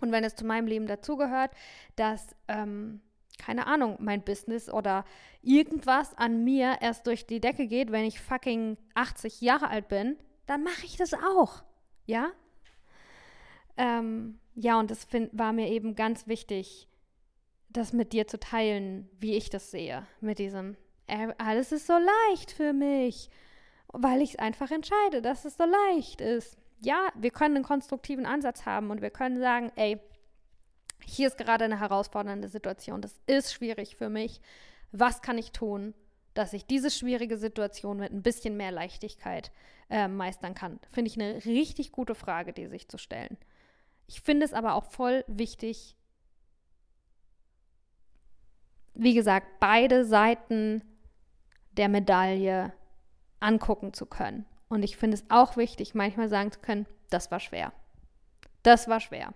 Und 0.00 0.12
wenn 0.12 0.22
es 0.22 0.36
zu 0.36 0.46
meinem 0.46 0.68
Leben 0.68 0.86
dazugehört, 0.86 1.50
dass, 1.96 2.36
ähm, 2.46 3.00
keine 3.38 3.66
Ahnung, 3.66 3.96
mein 3.98 4.22
Business 4.22 4.70
oder 4.70 5.04
irgendwas 5.42 6.16
an 6.16 6.44
mir 6.44 6.76
erst 6.80 7.08
durch 7.08 7.26
die 7.26 7.40
Decke 7.40 7.66
geht, 7.66 7.90
wenn 7.90 8.04
ich 8.04 8.20
fucking 8.20 8.76
80 8.94 9.40
Jahre 9.40 9.68
alt 9.68 9.88
bin, 9.88 10.16
dann 10.46 10.62
mache 10.62 10.84
ich 10.84 10.96
das 10.96 11.14
auch. 11.14 11.64
Ja? 12.06 12.30
Ähm, 13.76 14.38
ja, 14.54 14.78
und 14.78 14.92
das 14.92 15.04
find, 15.04 15.36
war 15.36 15.52
mir 15.52 15.68
eben 15.68 15.96
ganz 15.96 16.28
wichtig, 16.28 16.88
das 17.68 17.92
mit 17.92 18.12
dir 18.12 18.28
zu 18.28 18.38
teilen, 18.38 19.10
wie 19.18 19.34
ich 19.34 19.50
das 19.50 19.72
sehe. 19.72 20.06
Mit 20.20 20.38
diesem, 20.38 20.76
alles 21.38 21.72
ist 21.72 21.88
so 21.88 21.94
leicht 21.94 22.52
für 22.52 22.72
mich 22.72 23.30
weil 23.92 24.22
ich 24.22 24.30
es 24.30 24.38
einfach 24.38 24.70
entscheide, 24.70 25.22
dass 25.22 25.44
es 25.44 25.56
so 25.56 25.64
leicht 25.64 26.20
ist. 26.20 26.56
Ja, 26.80 27.08
wir 27.14 27.30
können 27.30 27.56
einen 27.56 27.64
konstruktiven 27.64 28.26
Ansatz 28.26 28.66
haben 28.66 28.90
und 28.90 29.02
wir 29.02 29.10
können 29.10 29.38
sagen, 29.38 29.72
ey, 29.76 29.98
hier 31.04 31.28
ist 31.28 31.38
gerade 31.38 31.64
eine 31.64 31.80
herausfordernde 31.80 32.48
Situation, 32.48 33.00
das 33.00 33.18
ist 33.26 33.52
schwierig 33.52 33.96
für 33.96 34.08
mich. 34.08 34.40
Was 34.92 35.22
kann 35.22 35.38
ich 35.38 35.52
tun, 35.52 35.94
dass 36.34 36.52
ich 36.52 36.66
diese 36.66 36.90
schwierige 36.90 37.38
Situation 37.38 37.98
mit 37.98 38.12
ein 38.12 38.22
bisschen 38.22 38.56
mehr 38.56 38.70
Leichtigkeit 38.70 39.50
äh, 39.90 40.08
meistern 40.08 40.54
kann? 40.54 40.78
Finde 40.90 41.10
ich 41.10 41.20
eine 41.20 41.44
richtig 41.44 41.92
gute 41.92 42.14
Frage, 42.14 42.52
die 42.52 42.66
sich 42.66 42.88
zu 42.88 42.98
stellen. 42.98 43.36
Ich 44.06 44.20
finde 44.20 44.46
es 44.46 44.52
aber 44.52 44.74
auch 44.74 44.84
voll 44.84 45.24
wichtig, 45.26 45.96
wie 48.94 49.14
gesagt, 49.14 49.46
beide 49.60 50.04
Seiten 50.04 50.82
der 51.72 51.88
Medaille 51.88 52.72
angucken 53.40 53.92
zu 53.92 54.06
können. 54.06 54.46
Und 54.68 54.82
ich 54.82 54.96
finde 54.96 55.16
es 55.16 55.24
auch 55.30 55.56
wichtig, 55.56 55.94
manchmal 55.94 56.28
sagen 56.28 56.52
zu 56.52 56.60
können, 56.60 56.86
das 57.10 57.30
war 57.30 57.40
schwer. 57.40 57.72
Das 58.62 58.88
war 58.88 59.00
schwer. 59.00 59.32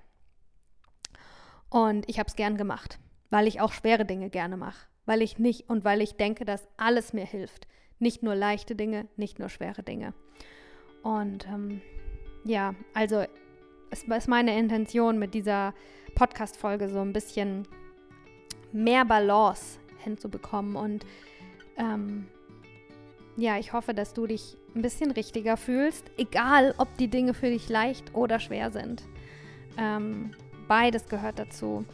Und 1.71 2.09
ich 2.09 2.19
habe 2.19 2.29
es 2.29 2.37
gern 2.37 2.57
gemacht, 2.57 2.99
weil 3.31 3.47
ich 3.47 3.61
auch 3.61 3.73
schwere 3.73 4.05
Dinge 4.05 4.29
gerne 4.29 4.57
mache. 4.57 4.87
Weil 5.07 5.23
ich 5.23 5.38
nicht 5.38 5.69
und 5.69 5.85
weil 5.85 6.01
ich 6.01 6.17
denke, 6.17 6.45
dass 6.45 6.69
alles 6.77 7.12
mir 7.12 7.25
hilft. 7.25 7.67
Nicht 7.99 8.23
nur 8.23 8.35
leichte 8.35 8.77
Dinge, 8.77 9.09
nicht 9.17 9.38
nur 9.38 9.49
schwere 9.49 9.83
Dinge. 9.83 10.12
Und 11.03 11.47
ähm, 11.49 11.81
ja, 12.45 12.75
also 12.95 13.25
es 13.91 14.05
ist 14.05 14.29
meine 14.29 14.59
Intention 14.59 15.19
mit 15.19 15.35
dieser 15.35 15.75
Podcast-Folge 16.15 16.88
so 16.88 17.01
ein 17.01 17.12
bisschen 17.12 17.67
mehr 18.73 19.05
Balance 19.05 19.79
hinzubekommen 19.99 20.77
und 20.77 21.07
ähm, 21.77 22.27
ja, 23.37 23.59
ich 23.59 23.73
hoffe, 23.73 23.95
dass 23.95 24.12
du 24.12 24.27
dich 24.27 24.57
ein 24.75 24.83
bisschen 24.83 25.11
richtiger 25.11 25.57
fühlst, 25.57 26.11
egal 26.16 26.75
ob 26.79 26.97
die 26.99 27.09
Dinge 27.09 27.35
für 27.35 27.49
dich 27.49 27.68
leicht 27.68 28.14
oder 28.14 28.38
schwer 28.38 28.71
sind. 28.71 29.03
Ähm, 29.79 30.33
beides 30.68 31.09
gehört 31.09 31.38
dazu. 31.38 31.85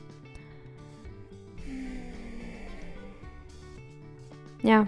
Ja. 4.62 4.86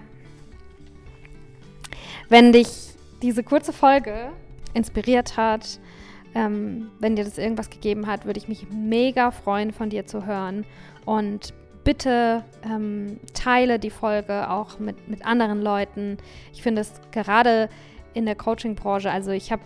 Wenn 2.29 2.53
dich 2.53 2.69
diese 3.23 3.43
kurze 3.43 3.73
Folge 3.73 4.33
inspiriert 4.75 5.37
hat, 5.37 5.81
ähm, 6.35 6.91
wenn 7.01 7.17
dir 7.17 7.25
das 7.25 7.39
irgendwas 7.39 7.71
gegeben 7.71 8.07
hat, 8.07 8.25
würde 8.25 8.39
ich 8.39 8.49
mich 8.49 8.69
mega 8.71 9.31
freuen, 9.31 9.73
von 9.73 9.91
dir 9.91 10.07
zu 10.07 10.27
hören. 10.27 10.65
Und 11.05 11.55
bitte 11.85 12.45
ähm, 12.65 13.19
teile 13.35 13.79
die 13.79 13.91
Folge 13.91 14.51
auch 14.51 14.79
mit, 14.79 15.09
mit 15.09 15.25
anderen 15.25 15.63
Leuten. 15.63 16.19
Ich 16.53 16.63
finde 16.63 16.83
es 16.83 16.93
gerade 17.11 17.69
in 18.15 18.27
der 18.27 18.35
Coaching-Branche, 18.35 19.11
also 19.11 19.31
ich 19.31 19.53
habe, 19.53 19.63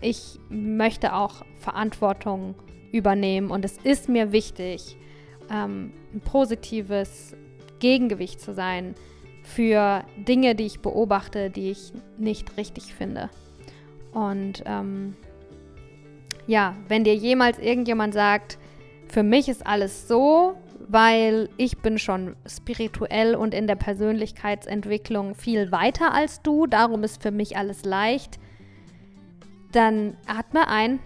ich 0.00 0.38
möchte 0.48 1.14
auch 1.14 1.44
Verantwortung 1.58 2.54
übernehmen 2.92 3.50
und 3.50 3.64
es 3.64 3.76
ist 3.78 4.08
mir 4.08 4.32
wichtig, 4.32 4.96
ähm, 5.50 5.92
ein 6.14 6.20
positives 6.20 7.36
Gegengewicht 7.78 8.40
zu 8.40 8.54
sein 8.54 8.94
für 9.42 10.04
Dinge, 10.16 10.54
die 10.54 10.66
ich 10.66 10.80
beobachte, 10.80 11.50
die 11.50 11.70
ich 11.70 11.92
nicht 12.18 12.56
richtig 12.56 12.94
finde. 12.94 13.30
Und 14.12 14.62
ähm, 14.66 15.16
ja, 16.46 16.76
wenn 16.88 17.04
dir 17.04 17.14
jemals 17.14 17.58
irgendjemand 17.58 18.14
sagt, 18.14 18.58
für 19.08 19.22
mich 19.22 19.48
ist 19.48 19.66
alles 19.66 20.08
so, 20.08 20.54
weil 20.92 21.48
ich 21.56 21.78
bin 21.78 21.98
schon 21.98 22.34
spirituell 22.46 23.36
und 23.36 23.54
in 23.54 23.68
der 23.68 23.76
Persönlichkeitsentwicklung 23.76 25.36
viel 25.36 25.70
weiter 25.70 26.12
als 26.12 26.42
du. 26.42 26.66
Darum 26.66 27.04
ist 27.04 27.22
für 27.22 27.30
mich 27.30 27.56
alles 27.56 27.84
leicht. 27.84 28.38
dann 29.70 30.16
atme 30.26 30.66
ein, 30.66 30.98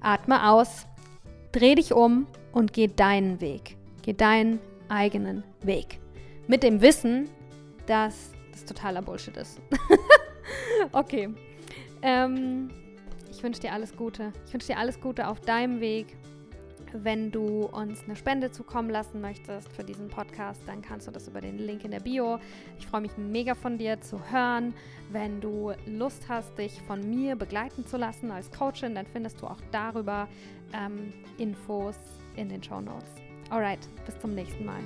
atme 0.00 0.48
aus, 0.48 0.86
dreh 1.52 1.74
dich 1.74 1.92
um 1.92 2.26
und 2.52 2.72
geh 2.72 2.88
deinen 2.88 3.42
Weg. 3.42 3.76
Geh 4.00 4.14
deinen 4.14 4.58
eigenen 4.88 5.44
Weg. 5.62 6.00
Mit 6.46 6.62
dem 6.62 6.80
Wissen, 6.80 7.28
dass 7.86 8.32
das 8.52 8.64
totaler 8.64 9.02
Bullshit 9.02 9.36
ist. 9.36 9.60
okay. 10.92 11.28
Ähm, 12.00 12.70
ich 13.30 13.42
wünsche 13.42 13.60
dir 13.60 13.72
alles 13.72 13.94
Gute. 13.94 14.32
Ich 14.46 14.54
wünsche 14.54 14.68
dir 14.68 14.78
alles 14.78 14.98
Gute 14.98 15.28
auf 15.28 15.40
deinem 15.40 15.80
Weg. 15.80 16.17
Wenn 16.92 17.30
du 17.30 17.66
uns 17.66 18.04
eine 18.04 18.16
Spende 18.16 18.50
zukommen 18.50 18.90
lassen 18.90 19.20
möchtest 19.20 19.72
für 19.72 19.84
diesen 19.84 20.08
Podcast, 20.08 20.60
dann 20.66 20.82
kannst 20.82 21.06
du 21.06 21.10
das 21.10 21.28
über 21.28 21.40
den 21.40 21.58
Link 21.58 21.84
in 21.84 21.90
der 21.90 22.00
Bio. 22.00 22.38
Ich 22.78 22.86
freue 22.86 23.02
mich 23.02 23.16
mega 23.16 23.54
von 23.54 23.78
dir 23.78 24.00
zu 24.00 24.30
hören. 24.30 24.74
Wenn 25.10 25.40
du 25.40 25.72
Lust 25.86 26.28
hast, 26.28 26.56
dich 26.58 26.80
von 26.82 27.08
mir 27.08 27.36
begleiten 27.36 27.86
zu 27.86 27.96
lassen 27.96 28.30
als 28.30 28.50
Coachin, 28.50 28.94
dann 28.94 29.06
findest 29.06 29.40
du 29.42 29.46
auch 29.46 29.60
darüber 29.70 30.28
ähm, 30.72 31.12
Infos 31.36 31.96
in 32.36 32.48
den 32.48 32.62
Show 32.62 32.80
Notes. 32.80 33.10
Alright, 33.50 33.88
bis 34.04 34.18
zum 34.20 34.34
nächsten 34.34 34.64
Mal. 34.64 34.80